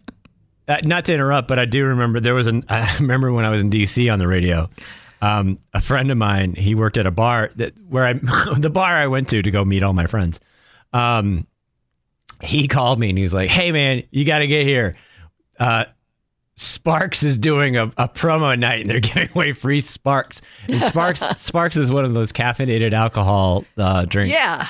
Uh, 0.69 0.79
not 0.85 1.05
to 1.07 1.15
interrupt, 1.15 1.47
but 1.49 1.59
I 1.59 1.65
do 1.65 1.85
remember 1.87 2.19
there 2.21 2.35
was 2.35 2.47
an. 2.47 2.65
I 2.69 2.95
remember 2.97 3.33
when 3.33 3.45
I 3.45 3.51
was 3.51 3.63
in 3.63 3.71
DC 3.71 4.13
on 4.13 4.19
the 4.19 4.27
radio. 4.29 4.69
Um, 5.23 5.59
a 5.73 5.81
friend 5.81 6.11
of 6.11 6.19
mine, 6.19 6.55
he 6.55 6.75
worked 6.75 6.99
at 6.99 7.07
a 7.07 7.11
bar 7.11 7.51
that 7.57 7.73
where 7.89 8.05
I, 8.05 8.13
the 8.59 8.71
bar 8.71 8.93
I 8.93 9.07
went 9.07 9.29
to 9.31 9.43
to 9.43 9.51
go 9.51 9.65
meet 9.65 9.83
all 9.83 9.93
my 9.95 10.07
friends. 10.07 10.41
Um, 10.93 11.47
he 12.43 12.69
called 12.69 12.99
me 12.99 13.09
and 13.11 13.19
he 13.19 13.23
was 13.23 13.33
like, 13.33 13.49
"Hey 13.49 13.73
man, 13.73 14.03
you 14.11 14.25
got 14.25 14.41
to 14.41 14.47
get 14.47 14.67
here. 14.67 14.95
Uh, 15.59 15.87
Sparks 16.57 17.23
is 17.23 17.37
doing 17.39 17.77
a, 17.77 17.85
a 17.97 18.09
promo 18.09 18.59
night 18.59 18.81
and 18.81 18.91
they're 18.91 19.01
giving 19.01 19.29
away 19.35 19.53
free 19.53 19.81
Sparks. 19.81 20.43
And 20.69 20.81
Sparks 20.83 21.23
Sparks 21.37 21.77
is 21.77 21.91
one 21.91 22.05
of 22.05 22.15
those 22.15 22.33
caffeinated 22.33 22.93
alcohol 22.93 23.65
uh, 23.79 24.05
drinks. 24.07 24.33
yeah. 24.33 24.67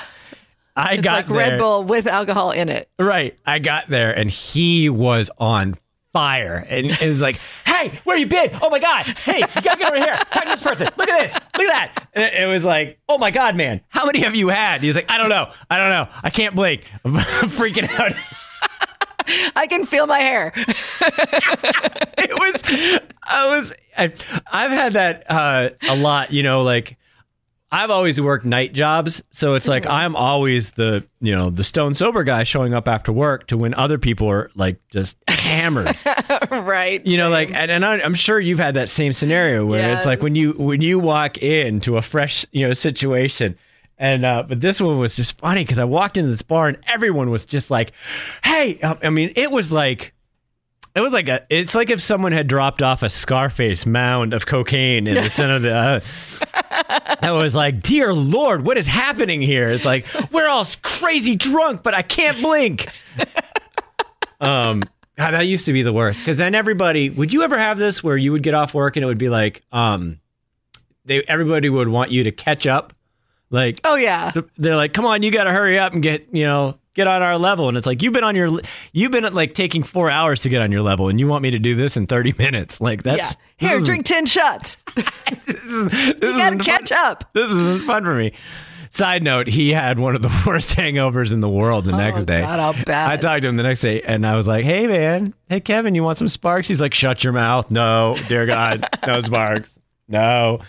I 0.75 0.93
It's 0.93 1.03
got 1.03 1.13
like 1.13 1.27
there. 1.27 1.37
Red 1.37 1.59
Bull 1.59 1.83
with 1.85 2.05
alcohol 2.05 2.51
in 2.51 2.69
it. 2.69 2.87
Right. 2.99 3.35
I 3.47 3.57
got 3.59 3.87
there 3.87 4.15
and 4.15 4.29
he 4.29 4.89
was 4.89 5.31
on 5.39 5.75
fire. 6.17 6.65
And 6.67 6.87
it 6.87 7.07
was 7.07 7.21
like, 7.21 7.39
hey, 7.63 7.91
where 8.03 8.17
you 8.17 8.25
been? 8.25 8.49
Oh 8.59 8.71
my 8.71 8.79
God. 8.79 9.05
Hey, 9.05 9.37
you 9.37 9.61
gotta 9.61 9.77
get 9.77 9.93
over 9.93 10.03
here. 10.03 10.15
Talk 10.31 10.45
to 10.45 10.49
this 10.49 10.63
person. 10.63 10.87
Look 10.97 11.07
at 11.09 11.21
this. 11.21 11.33
Look 11.35 11.67
at 11.67 11.93
that. 11.93 12.07
And 12.13 12.23
it, 12.23 12.33
it 12.33 12.45
was 12.47 12.65
like, 12.65 12.99
oh 13.07 13.19
my 13.19 13.29
God, 13.29 13.55
man. 13.55 13.81
How 13.89 14.03
many 14.07 14.21
have 14.21 14.33
you 14.33 14.47
had? 14.47 14.81
He's 14.81 14.95
like, 14.95 15.11
I 15.11 15.19
don't 15.19 15.29
know. 15.29 15.51
I 15.69 15.77
don't 15.77 15.89
know. 15.89 16.07
I 16.23 16.31
can't 16.31 16.55
blink. 16.55 16.85
I'm 17.05 17.13
freaking 17.53 17.87
out. 17.99 18.13
I 19.55 19.67
can 19.67 19.85
feel 19.85 20.07
my 20.07 20.17
hair. 20.17 20.53
it 20.55 22.33
was 22.33 22.63
I 23.21 23.45
was 23.45 23.73
I, 23.95 24.11
I've 24.51 24.71
had 24.71 24.93
that 24.93 25.29
uh, 25.29 25.69
a 25.87 25.95
lot, 25.97 26.33
you 26.33 26.41
know, 26.41 26.63
like 26.63 26.97
I've 27.69 27.89
always 27.89 28.19
worked 28.21 28.45
night 28.45 28.71
jobs, 28.71 29.21
so 29.31 29.55
it's 29.55 29.67
like 29.67 29.85
I'm 29.85 30.15
always 30.15 30.71
the 30.71 31.03
you 31.19 31.35
know 31.35 31.49
the 31.49 31.65
stone 31.65 31.93
sober 31.93 32.23
guy 32.23 32.43
showing 32.43 32.73
up 32.73 32.87
after 32.87 33.11
work 33.11 33.47
to 33.47 33.57
when 33.57 33.73
other 33.73 33.97
people 33.97 34.29
are 34.29 34.49
like 34.55 34.79
just 34.89 35.17
hammered. 35.27 35.93
right. 36.51 37.05
You 37.05 37.17
know, 37.17 37.29
like, 37.29 37.51
and, 37.51 37.69
and 37.69 37.83
I'm 37.83 38.13
sure 38.13 38.39
you've 38.39 38.59
had 38.59 38.75
that 38.75 38.87
same 38.87 39.11
scenario 39.11 39.65
where 39.65 39.91
it's 39.91 40.05
like 40.05 40.21
when 40.21 40.33
you 40.33 40.53
when 40.53 40.79
you 40.79 40.97
walk 40.97 41.39
into 41.39 41.97
a 41.97 42.01
fresh, 42.01 42.45
you 42.53 42.65
know, 42.65 42.71
situation, 42.71 43.57
and 43.97 44.23
uh, 44.23 44.43
but 44.47 44.61
this 44.61 44.79
one 44.79 44.97
was 44.97 45.17
just 45.17 45.37
funny 45.37 45.63
because 45.63 45.79
I 45.79 45.83
walked 45.83 46.17
into 46.17 46.29
this 46.29 46.43
bar 46.43 46.69
and 46.69 46.77
everyone 46.87 47.31
was 47.31 47.45
just 47.45 47.69
like, 47.69 47.91
"Hey," 48.45 48.79
um, 48.79 48.97
I 49.03 49.09
mean, 49.09 49.33
it 49.35 49.51
was 49.51 49.71
like. 49.71 50.13
It 50.95 51.01
was 51.01 51.13
like 51.13 51.27
a. 51.27 51.45
It's 51.51 51.75
like 51.75 51.91
if 51.91 52.01
someone 52.01 52.31
had 52.31 52.47
dropped 52.47 52.81
off 52.81 53.03
a 53.03 53.09
Scarface 53.09 53.85
mound 53.85 54.33
of 54.33 54.47
cocaine 54.47 55.05
in 55.05 55.13
the 55.13 55.29
center 55.29 55.57
of 55.57 55.61
the. 55.61 55.75
Uh, 55.75 55.99
I 57.21 57.31
was 57.31 57.55
like, 57.55 57.81
"Dear 57.81 58.13
Lord, 58.13 58.63
what 58.65 58.77
is 58.77 58.87
happening 58.87 59.41
here?" 59.41 59.69
It's 59.69 59.85
like 59.85 60.05
we're 60.31 60.47
all 60.47 60.65
crazy 60.81 61.35
drunk, 61.35 61.83
but 61.83 61.93
I 61.93 62.01
can't 62.01 62.41
blink. 62.41 62.87
Um, 64.39 64.83
God, 65.17 65.31
that 65.31 65.41
used 65.47 65.65
to 65.65 65.73
be 65.73 65.81
the 65.81 65.93
worst. 65.93 66.19
Because 66.19 66.35
then 66.35 66.53
everybody, 66.53 67.09
would 67.09 67.33
you 67.33 67.41
ever 67.41 67.57
have 67.57 67.79
this 67.79 68.03
where 68.03 68.15
you 68.17 68.31
would 68.31 68.43
get 68.43 68.53
off 68.53 68.73
work 68.73 68.95
and 68.95 69.03
it 69.03 69.07
would 69.07 69.17
be 69.17 69.29
like, 69.29 69.63
um, 69.71 70.19
they 71.05 71.23
everybody 71.23 71.69
would 71.69 71.87
want 71.87 72.11
you 72.11 72.23
to 72.25 72.31
catch 72.31 72.67
up, 72.67 72.93
like 73.49 73.79
Oh 73.83 73.95
yeah. 73.95 74.31
they're 74.57 74.75
like, 74.75 74.93
come 74.93 75.05
on, 75.05 75.23
you 75.23 75.31
got 75.31 75.45
to 75.45 75.51
hurry 75.51 75.79
up 75.79 75.93
and 75.93 76.03
get 76.03 76.27
you 76.33 76.45
know 76.45 76.77
get 76.97 77.07
on 77.07 77.21
our 77.23 77.37
level, 77.37 77.69
and 77.69 77.77
it's 77.77 77.87
like 77.87 78.01
you've 78.03 78.11
been 78.11 78.25
on 78.25 78.35
your 78.35 78.59
you've 78.91 79.11
been 79.11 79.33
like 79.33 79.53
taking 79.53 79.83
four 79.83 80.11
hours 80.11 80.41
to 80.41 80.49
get 80.49 80.61
on 80.61 80.71
your 80.73 80.81
level, 80.81 81.07
and 81.07 81.17
you 81.19 81.27
want 81.27 81.43
me 81.43 81.51
to 81.51 81.59
do 81.59 81.75
this 81.75 81.95
in 81.95 82.07
thirty 82.07 82.33
minutes, 82.37 82.81
like 82.81 83.03
that's. 83.03 83.37
Yeah. 83.59 83.69
Here, 83.69 83.79
drink 83.81 84.05
ten 84.05 84.25
shots. 84.25 84.75
this 84.95 85.63
is- 85.63 85.89
this 85.89 86.21
You 86.21 86.37
gotta 86.37 86.57
catch 86.57 86.89
fun. 86.89 87.11
up. 87.11 87.23
This 87.33 87.49
isn't 87.49 87.85
fun 87.85 88.03
for 88.03 88.13
me. 88.13 88.33
Side 88.89 89.21
note, 89.21 89.47
he 89.47 89.71
had 89.71 89.99
one 89.99 90.15
of 90.15 90.21
the 90.21 90.43
worst 90.47 90.75
hangovers 90.77 91.33
in 91.33 91.39
the 91.39 91.49
world 91.49 91.85
the 91.85 91.93
oh, 91.93 91.97
next 91.97 92.25
day. 92.25 92.41
Oh, 92.43 92.73
God. 92.73 92.89
I 92.89 93.17
talked 93.17 93.41
to 93.41 93.47
him 93.47 93.57
the 93.57 93.63
next 93.63 93.81
day 93.81 94.01
and 94.01 94.25
I 94.25 94.35
was 94.35 94.47
like, 94.47 94.63
hey, 94.63 94.87
man, 94.87 95.33
hey, 95.49 95.59
Kevin, 95.59 95.93
you 95.93 96.03
want 96.03 96.17
some 96.17 96.27
sparks? 96.29 96.67
He's 96.67 96.79
like, 96.79 96.93
shut 96.93 97.23
your 97.23 97.33
mouth. 97.33 97.69
No, 97.69 98.15
dear 98.27 98.45
God, 98.45 98.87
no 99.05 99.19
sparks. 99.19 99.77
No. 100.07 100.61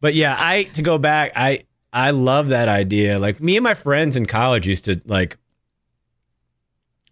But 0.00 0.14
yeah, 0.14 0.36
I, 0.38 0.64
to 0.64 0.82
go 0.82 0.98
back, 0.98 1.32
I, 1.36 1.60
I 1.92 2.10
love 2.10 2.48
that 2.48 2.68
idea. 2.68 3.18
Like 3.18 3.40
me 3.40 3.56
and 3.56 3.64
my 3.64 3.74
friends 3.74 4.16
in 4.16 4.26
college 4.26 4.66
used 4.66 4.86
to 4.86 5.00
like, 5.06 5.36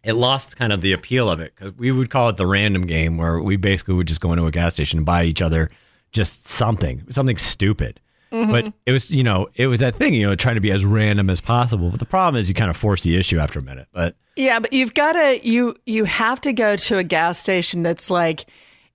it 0.05 0.15
lost 0.15 0.57
kind 0.57 0.73
of 0.73 0.81
the 0.81 0.93
appeal 0.93 1.31
of 1.31 1.41
it 1.41 1.55
because 1.55 1.75
we 1.77 1.91
would 1.91 2.11
call 2.11 2.29
it 2.29 2.37
the 2.37 2.47
random 2.47 2.87
game 2.87 3.17
where 3.17 3.41
we 3.41 3.57
basically 3.57 3.95
would 3.95 4.09
just 4.09 4.21
go 4.21 4.33
into 4.33 4.47
a 4.47 4.51
gas 4.51 4.75
station 4.75 4.99
and 4.99 5.07
buy 5.07 5.25
each 5.25 5.43
other 5.43 5.69
just 6.13 6.47
something, 6.49 7.05
something 7.11 7.37
stupid. 7.37 8.01
Mm-hmm. 8.33 8.51
But 8.51 8.73
it 8.85 8.93
was, 8.93 9.11
you 9.11 9.23
know, 9.23 9.49
it 9.55 9.69
was 9.69 9.81
that 9.81 9.95
thing, 9.95 10.15
you 10.15 10.27
know, 10.27 10.35
trying 10.35 10.57
to 10.57 10.61
be 10.61 10.71
as 10.71 10.85
random 10.85 11.31
as 11.31 11.41
possible. 11.41 11.91
But 11.91 11.99
the 11.99 12.07
problem 12.07 12.39
is 12.39 12.49
you 12.49 12.55
kind 12.55 12.71
of 12.71 12.77
force 12.77 13.03
the 13.03 13.17
issue 13.17 13.39
after 13.39 13.59
a 13.59 13.63
minute. 13.63 13.89
But 13.93 14.17
Yeah, 14.37 14.61
but 14.61 14.73
you've 14.73 14.95
got 14.95 15.13
to 15.13 15.41
you 15.47 15.77
you 15.87 16.05
have 16.05 16.41
to 16.43 16.53
go 16.53 16.77
to 16.77 16.99
a 16.99 17.05
gas 17.05 17.39
station 17.39 17.83
that's 17.83 18.11
like 18.11 18.47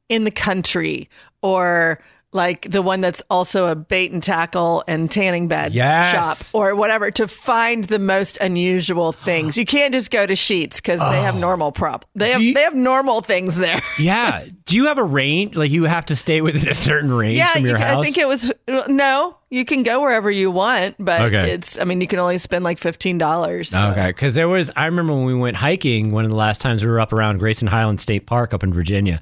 in 0.07 0.23
the 0.23 0.31
country 0.31 1.09
or 1.41 1.99
like 2.33 2.69
the 2.71 2.81
one 2.81 3.01
that's 3.01 3.21
also 3.29 3.67
a 3.67 3.75
bait 3.75 4.11
and 4.11 4.21
tackle 4.23 4.83
and 4.87 5.09
tanning 5.09 5.47
bed 5.47 5.73
Yes. 5.73 6.49
shop 6.51 6.55
or 6.59 6.75
whatever 6.75 7.11
to 7.11 7.27
find 7.27 7.85
the 7.85 7.99
most 7.99 8.37
unusual 8.41 9.11
things. 9.11 9.57
You 9.57 9.65
can't 9.65 9.93
just 9.93 10.11
go 10.11 10.25
to 10.25 10.33
Sheetz 10.33 10.77
because 10.77 10.99
they 10.99 11.21
have 11.21 11.35
normal 11.35 11.71
prop. 11.71 12.05
They 12.15 12.29
have 12.31 12.37
Oh. 12.39 12.43
you- 12.43 12.53
they 12.53 12.61
have 12.63 12.75
normal 12.75 13.21
things 13.21 13.55
there. 13.55 13.81
yeah, 13.99 14.45
do 14.65 14.75
you 14.75 14.85
have 14.85 14.97
a 14.97 15.03
range? 15.03 15.55
Like 15.55 15.71
you 15.71 15.85
have 15.85 16.05
to 16.07 16.15
stay 16.15 16.41
within 16.41 16.67
a 16.67 16.73
certain 16.73 17.13
range 17.13 17.37
yeah, 17.37 17.53
from 17.53 17.65
your 17.65 17.77
can, 17.77 17.87
house? 17.87 18.01
I 18.01 18.03
think 18.03 18.17
it 18.17 18.27
was 18.27 18.51
no. 18.87 19.37
You 19.49 19.65
can 19.65 19.83
go 19.83 20.01
wherever 20.01 20.31
you 20.31 20.49
want, 20.49 20.95
but 20.97 21.21
Okay. 21.21 21.51
it's. 21.51 21.77
I 21.77 21.83
mean, 21.83 22.01
you 22.01 22.07
can 22.07 22.17
only 22.17 22.39
spend 22.39 22.63
like 22.63 22.79
fifteen 22.79 23.19
dollars. 23.19 23.71
Okay, 23.73 24.07
because 24.07 24.33
there 24.33 24.47
was. 24.47 24.71
I 24.75 24.85
remember 24.87 25.13
when 25.13 25.25
we 25.25 25.35
went 25.35 25.57
hiking. 25.57 26.11
One 26.11 26.25
of 26.25 26.31
the 26.31 26.37
last 26.37 26.59
times 26.59 26.83
we 26.83 26.89
were 26.89 26.99
up 26.99 27.13
around 27.13 27.37
Grayson 27.37 27.67
Highland 27.67 28.01
State 28.01 28.25
Park 28.25 28.51
up 28.55 28.63
in 28.63 28.73
Virginia, 28.73 29.21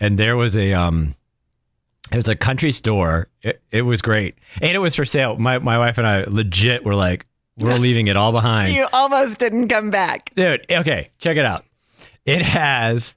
and 0.00 0.18
there 0.18 0.36
was 0.36 0.56
a 0.56 0.72
um, 0.72 1.14
it 2.10 2.16
was 2.16 2.28
a 2.28 2.36
country 2.36 2.72
store. 2.72 3.28
It, 3.42 3.60
it 3.70 3.82
was 3.82 4.02
great, 4.02 4.34
and 4.60 4.72
it 4.72 4.78
was 4.78 4.94
for 4.94 5.04
sale. 5.04 5.36
My 5.36 5.58
my 5.58 5.78
wife 5.78 5.98
and 5.98 6.06
I 6.06 6.24
legit 6.24 6.84
were 6.84 6.94
like, 6.94 7.24
we're 7.58 7.74
leaving 7.78 8.06
it 8.08 8.16
all 8.16 8.32
behind, 8.32 8.74
You 8.74 8.86
almost 8.92 9.38
didn't 9.38 9.68
come 9.68 9.90
back. 9.90 10.30
dude. 10.34 10.64
Okay, 10.70 11.10
check 11.18 11.36
it 11.36 11.44
out. 11.44 11.64
It 12.24 12.42
has 12.42 13.14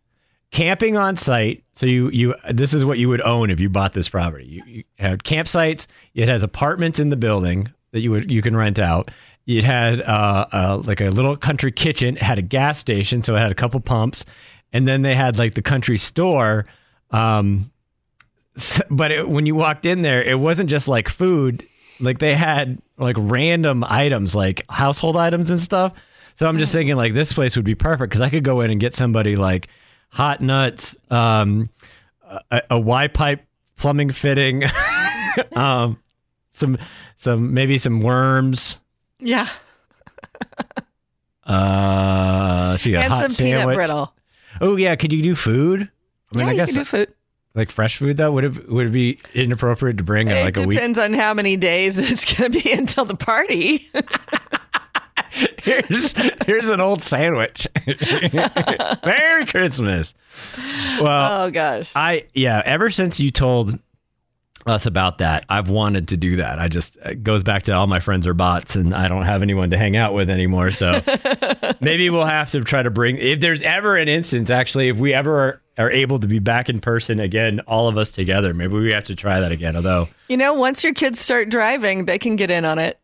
camping 0.51 0.97
on 0.97 1.15
site, 1.17 1.63
So 1.73 1.85
you 1.85 2.09
you 2.09 2.35
this 2.51 2.73
is 2.73 2.83
what 2.83 2.97
you 2.97 3.07
would 3.09 3.21
own 3.21 3.49
if 3.51 3.59
you 3.59 3.69
bought 3.69 3.93
this 3.93 4.09
property. 4.09 4.45
You, 4.45 4.63
you 4.65 4.83
had 4.97 5.23
campsites. 5.23 5.87
It 6.13 6.27
has 6.27 6.43
apartments 6.43 6.99
in 6.99 7.09
the 7.09 7.15
building 7.15 7.71
that 7.91 8.01
you 8.01 8.11
would 8.11 8.29
you 8.31 8.41
can 8.41 8.55
rent 8.55 8.79
out. 8.79 9.09
It 9.47 9.63
had 9.63 10.01
uh, 10.01 10.45
uh, 10.53 10.81
like 10.85 11.01
a 11.01 11.09
little 11.09 11.35
country 11.35 11.71
kitchen. 11.71 12.15
It 12.15 12.21
had 12.23 12.37
a 12.37 12.41
gas 12.43 12.77
station, 12.77 13.23
so 13.23 13.35
it 13.35 13.39
had 13.39 13.51
a 13.51 13.55
couple 13.55 13.79
pumps, 13.79 14.23
and 14.71 14.87
then 14.87 15.01
they 15.01 15.15
had 15.15 15.37
like 15.39 15.55
the 15.55 15.61
country 15.61 15.97
store. 15.97 16.65
Um, 17.09 17.71
but 18.89 19.11
it, 19.11 19.29
when 19.29 19.45
you 19.45 19.55
walked 19.55 19.85
in 19.85 20.01
there, 20.01 20.21
it 20.23 20.39
wasn't 20.39 20.69
just 20.69 20.87
like 20.87 21.09
food. 21.09 21.67
Like 21.99 22.19
they 22.19 22.35
had 22.35 22.81
like 22.97 23.15
random 23.19 23.83
items, 23.83 24.35
like 24.35 24.65
household 24.69 25.17
items 25.17 25.49
and 25.49 25.59
stuff. 25.59 25.93
So 26.35 26.47
I'm 26.47 26.57
just 26.57 26.73
thinking 26.73 26.95
like 26.95 27.13
this 27.13 27.33
place 27.33 27.55
would 27.55 27.65
be 27.65 27.75
perfect 27.75 28.09
because 28.09 28.21
I 28.21 28.29
could 28.29 28.43
go 28.43 28.61
in 28.61 28.71
and 28.71 28.79
get 28.79 28.93
somebody 28.95 29.35
like 29.35 29.67
hot 30.09 30.41
nuts, 30.41 30.95
um, 31.09 31.69
a, 32.49 32.61
a 32.71 32.79
Y 32.79 33.07
pipe 33.07 33.45
plumbing 33.77 34.11
fitting, 34.11 34.63
um, 35.55 35.99
some 36.51 36.77
some 37.15 37.53
maybe 37.53 37.77
some 37.77 38.01
worms. 38.01 38.79
Yeah. 39.19 39.47
Uh, 41.45 42.77
you 42.81 42.93
got 42.93 42.99
a 42.99 43.03
and 43.03 43.13
hot 43.13 43.31
some 43.31 43.45
peanut 43.45 43.75
brittle. 43.75 44.13
Oh 44.61 44.75
yeah, 44.77 44.95
could 44.95 45.11
you 45.11 45.21
do 45.21 45.35
food? 45.35 45.91
I 46.33 46.37
mean, 46.37 46.45
yeah, 46.45 46.49
I 46.49 46.51
you 46.51 46.57
guess 46.57 46.69
can 46.69 46.75
do 46.79 46.85
food. 46.85 47.13
Like 47.53 47.69
fresh 47.69 47.97
food 47.97 48.17
though. 48.17 48.31
Would 48.31 48.43
it 48.43 48.69
would 48.69 48.87
it 48.87 48.91
be 48.91 49.19
inappropriate 49.33 49.97
to 49.97 50.03
bring 50.03 50.29
It 50.29 50.43
like 50.43 50.57
a 50.57 50.63
week? 50.67 50.77
depends 50.77 50.97
on 50.99 51.13
how 51.13 51.33
many 51.33 51.57
days 51.57 51.97
it's 52.11 52.25
going 52.37 52.51
to 52.51 52.61
be 52.61 52.71
until 52.71 53.05
the 53.05 53.15
party. 53.15 53.89
Here's 55.63 56.13
here's 56.45 56.69
an 56.69 56.81
old 56.81 57.03
sandwich. 57.03 57.65
Merry 59.05 59.45
Christmas. 59.45 60.13
Well, 60.99 61.43
oh 61.43 61.51
gosh. 61.51 61.91
I 61.95 62.25
yeah. 62.33 62.61
Ever 62.65 62.89
since 62.89 63.19
you 63.19 63.31
told 63.31 63.79
us 64.65 64.85
about 64.85 65.19
that, 65.19 65.45
I've 65.47 65.69
wanted 65.69 66.09
to 66.09 66.17
do 66.17 66.35
that. 66.37 66.59
I 66.59 66.67
just 66.67 66.97
it 66.97 67.23
goes 67.23 67.43
back 67.43 67.63
to 67.63 67.71
all 67.71 67.87
my 67.87 67.99
friends 68.01 68.27
are 68.27 68.33
bots, 68.33 68.75
and 68.75 68.93
I 68.93 69.07
don't 69.07 69.23
have 69.23 69.41
anyone 69.41 69.69
to 69.69 69.77
hang 69.77 69.95
out 69.95 70.13
with 70.13 70.29
anymore. 70.29 70.71
So 70.71 71.01
maybe 71.79 72.09
we'll 72.09 72.25
have 72.25 72.51
to 72.51 72.61
try 72.61 72.81
to 72.83 72.91
bring. 72.91 73.15
If 73.17 73.39
there's 73.39 73.61
ever 73.61 73.95
an 73.95 74.09
instance, 74.09 74.49
actually, 74.51 74.89
if 74.89 74.97
we 74.97 75.13
ever 75.13 75.60
are, 75.77 75.85
are 75.87 75.91
able 75.91 76.19
to 76.19 76.27
be 76.27 76.39
back 76.39 76.69
in 76.69 76.79
person 76.79 77.19
again, 77.19 77.59
all 77.61 77.87
of 77.87 77.97
us 77.97 78.11
together, 78.11 78.53
maybe 78.53 78.73
we 78.73 78.91
have 78.93 79.05
to 79.05 79.15
try 79.15 79.39
that 79.39 79.51
again. 79.51 79.75
Although, 79.75 80.07
You 80.27 80.37
know, 80.37 80.53
once 80.53 80.83
your 80.83 80.93
kids 80.93 81.19
start 81.19 81.49
driving, 81.49 82.05
they 82.05 82.19
can 82.19 82.35
get 82.35 82.51
in 82.51 82.65
on 82.65 82.79
it. 82.79 82.99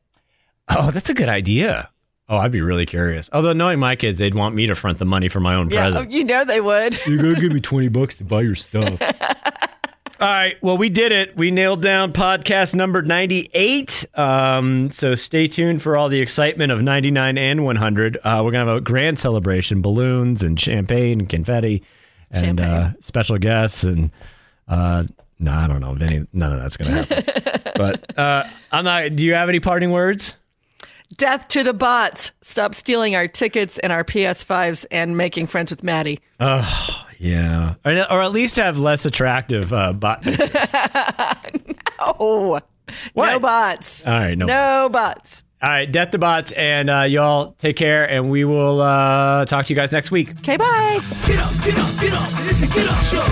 oh, 0.70 0.92
that's 0.92 1.10
a 1.10 1.14
good 1.14 1.30
idea. 1.30 1.90
Oh, 2.30 2.36
I'd 2.38 2.52
be 2.52 2.60
really 2.62 2.86
curious. 2.86 3.30
Although 3.32 3.54
knowing 3.54 3.80
my 3.80 3.96
kids, 3.96 4.20
they'd 4.20 4.36
want 4.36 4.54
me 4.54 4.66
to 4.68 4.76
front 4.76 5.00
the 5.00 5.06
money 5.06 5.30
for 5.30 5.40
my 5.40 5.56
own 5.56 5.70
Yeah, 5.70 5.84
present. 5.86 6.12
you 6.12 6.26
know 6.26 6.44
they 6.44 6.60
would. 6.60 7.00
You're 7.08 7.18
gonna 7.24 7.40
give 7.40 7.54
me 7.54 7.62
20 7.62 7.88
bucks 7.88 8.18
to 8.18 8.26
buy 8.26 8.42
your 8.42 8.56
stuff. 8.56 9.02
All 10.20 10.28
right. 10.28 10.58
Well, 10.64 10.80
we 10.80 10.90
did 10.90 11.12
it. 11.12 11.38
We 11.38 11.52
nailed 11.52 11.84
down 11.84 12.12
podcast 12.12 12.74
number 12.74 13.04
98. 13.04 14.04
Um, 14.16 14.90
so 14.90 15.14
stay 15.14 15.46
tuned 15.46 15.84
for 15.84 15.96
all 15.96 16.10
the 16.10 16.20
excitement 16.22 16.72
of 16.72 16.82
99 16.82 17.38
and 17.38 17.64
100. 17.64 18.18
Uh, 18.18 18.42
we're 18.44 18.50
going 18.52 18.66
to 18.66 18.72
have 18.72 18.78
a 18.78 18.82
grand 18.82 19.20
celebration 19.20 19.82
balloons 19.84 20.42
and 20.42 20.60
champagne 20.60 21.20
and 21.20 21.30
confetti 21.30 21.84
and 22.32 22.60
uh, 22.62 22.92
special 23.02 23.38
guests. 23.38 23.84
And 23.84 24.12
uh, 24.68 25.04
no, 25.40 25.52
I 25.52 25.68
don't 25.68 25.82
know. 25.82 25.96
if 25.96 26.02
Any, 26.02 26.28
none 26.34 26.54
of 26.54 26.60
that's 26.62 26.78
going 26.78 27.06
to 27.06 27.16
happen. 27.16 27.72
but 27.76 28.18
uh, 28.20 28.44
I'm 28.72 28.86
not. 28.86 29.16
Do 29.16 29.26
you 29.26 29.34
have 29.34 29.50
any 29.50 29.60
parting 29.60 29.92
words? 29.92 30.36
Death 31.16 31.48
to 31.50 31.64
the 31.64 31.74
bots. 31.74 32.32
Stop 32.42 32.76
stealing 32.76 33.16
our 33.16 33.28
tickets 33.28 33.80
and 33.80 33.94
our 33.94 34.04
PS5s 34.04 34.86
and 34.92 35.16
making 35.18 35.48
friends 35.48 35.72
with 35.72 35.82
Maddie. 35.84 36.20
Oh 36.40 37.06
yeah. 37.18 37.76
Or, 37.86 37.92
or 38.12 38.22
at 38.22 38.32
least 38.34 38.58
have 38.58 38.78
less 38.78 39.06
attractive 39.06 39.72
uh, 39.72 39.94
bot. 39.94 40.24
No 42.00 42.62
What? 43.14 43.42
bots. 43.42 44.06
All 44.08 44.14
right. 44.14 44.38
No. 44.38 44.46
No 44.46 44.90
bots. 44.90 45.44
All 45.60 45.70
right, 45.70 45.92
death 45.92 46.12
to 46.12 46.20
bots, 46.20 46.52
and 46.52 46.88
uh, 46.88 47.02
y'all 47.02 47.54
take 47.54 47.78
care, 47.78 48.08
and 48.08 48.30
we 48.30 48.46
will 48.46 48.80
uh, 48.80 49.44
talk 49.46 49.66
to 49.66 49.74
you 49.74 49.76
guys 49.76 49.92
next 49.92 50.12
week. 50.12 50.30
Okay, 50.40 50.56
bye. 50.56 51.00
Get 51.26 51.40
up, 51.40 51.52
get 51.64 51.80
up, 51.80 52.00
get 52.00 52.14
up. 52.14 52.30
It's 52.46 52.62
a 52.62 52.68
get 52.68 52.88
up 52.88 53.02
show. 53.02 53.26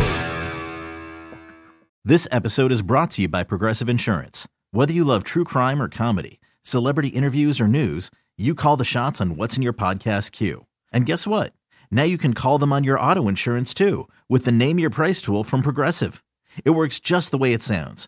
This 2.04 2.28
episode 2.32 2.72
is 2.72 2.82
brought 2.82 3.12
to 3.12 3.22
you 3.22 3.28
by 3.28 3.44
Progressive 3.44 3.88
Insurance. 3.88 4.48
Whether 4.72 4.92
you 4.92 5.04
love 5.04 5.24
true 5.24 5.44
crime 5.44 5.80
or 5.80 5.88
comedy, 5.88 6.40
celebrity 6.64 7.10
interviews 7.10 7.62
or 7.62 7.68
news, 7.68 8.10
you 8.38 8.56
call 8.56 8.76
the 8.76 8.84
shots 8.84 9.22
on 9.22 9.36
what's 9.38 9.56
in 9.56 9.62
your 9.62 9.74
podcast 9.74 10.32
queue. 10.32 10.66
And 10.92 11.06
guess 11.06 11.28
what? 11.28 11.54
Now 11.92 12.04
you 12.04 12.18
can 12.18 12.34
call 12.34 12.58
them 12.58 12.74
on 12.74 12.84
your 12.84 13.00
auto 13.00 13.28
insurance 13.28 13.72
too 13.74 14.10
with 14.30 14.46
the 14.46 14.52
Name 14.52 14.80
Your 14.80 14.90
Price 14.90 15.22
tool 15.22 15.44
from 15.44 15.62
Progressive. 15.62 16.24
It 16.64 16.72
works 16.72 17.00
just 17.00 17.30
the 17.30 17.38
way 17.38 17.54
it 17.54 17.62
sounds. 17.64 18.08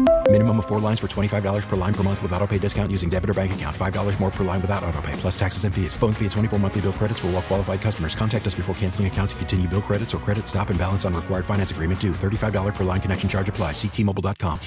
Minimum 0.31 0.59
of 0.59 0.65
four 0.65 0.79
lines 0.79 0.97
for 1.01 1.07
$25 1.07 1.67
per 1.67 1.75
line 1.75 1.93
per 1.93 2.03
month 2.03 2.23
with 2.23 2.31
auto 2.31 2.47
pay 2.47 2.57
discount 2.57 2.89
using 2.89 3.09
debit 3.09 3.29
or 3.29 3.33
bank 3.33 3.53
account. 3.53 3.75
$5 3.75 4.19
more 4.21 4.31
per 4.31 4.45
line 4.45 4.61
without 4.61 4.81
auto 4.81 5.01
pay, 5.01 5.11
plus 5.17 5.37
taxes 5.37 5.65
and 5.65 5.75
fees. 5.75 5.93
Phone 5.97 6.13
fee 6.13 6.23
at 6.23 6.31
24 6.31 6.57
monthly 6.57 6.79
bill 6.79 6.93
credits 6.93 7.19
for 7.19 7.27
all 7.27 7.33
well 7.33 7.41
qualified 7.41 7.81
customers. 7.81 8.15
Contact 8.15 8.47
us 8.47 8.55
before 8.55 8.73
canceling 8.75 9.09
account 9.09 9.31
to 9.31 9.35
continue 9.35 9.67
bill 9.67 9.81
credits 9.81 10.13
or 10.15 10.19
credit 10.19 10.47
stop 10.47 10.69
and 10.69 10.79
balance 10.79 11.03
on 11.03 11.13
required 11.13 11.45
finance 11.45 11.71
agreement 11.71 11.99
due. 11.99 12.13
$35 12.13 12.73
per 12.73 12.85
line 12.85 13.01
connection 13.01 13.27
charge 13.27 13.49
applies. 13.49 13.75
Ctmobile.com. 13.75 14.57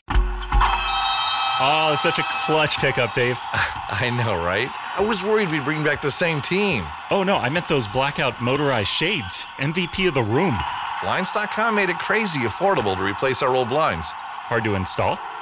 Oh, 1.60 1.92
it's 1.94 2.02
such 2.02 2.18
a 2.18 2.24
clutch 2.44 2.76
pickup, 2.76 3.14
Dave. 3.14 3.40
I 3.52 4.10
know, 4.18 4.44
right? 4.44 4.68
I 4.98 5.02
was 5.02 5.24
worried 5.24 5.50
we'd 5.50 5.64
bring 5.64 5.82
back 5.82 6.02
the 6.02 6.10
same 6.10 6.42
team. 6.42 6.84
Oh, 7.10 7.22
no, 7.22 7.38
I 7.38 7.48
meant 7.48 7.68
those 7.68 7.88
blackout 7.88 8.42
motorized 8.42 8.90
shades. 8.90 9.46
MVP 9.56 10.08
of 10.08 10.14
the 10.14 10.22
room. 10.22 10.58
Blinds.com 11.02 11.74
made 11.74 11.88
it 11.88 11.98
crazy 11.98 12.40
affordable 12.40 12.94
to 12.96 13.02
replace 13.02 13.42
our 13.42 13.56
old 13.56 13.68
blinds. 13.68 14.12
Hard 14.12 14.64
to 14.64 14.74
install? 14.74 15.18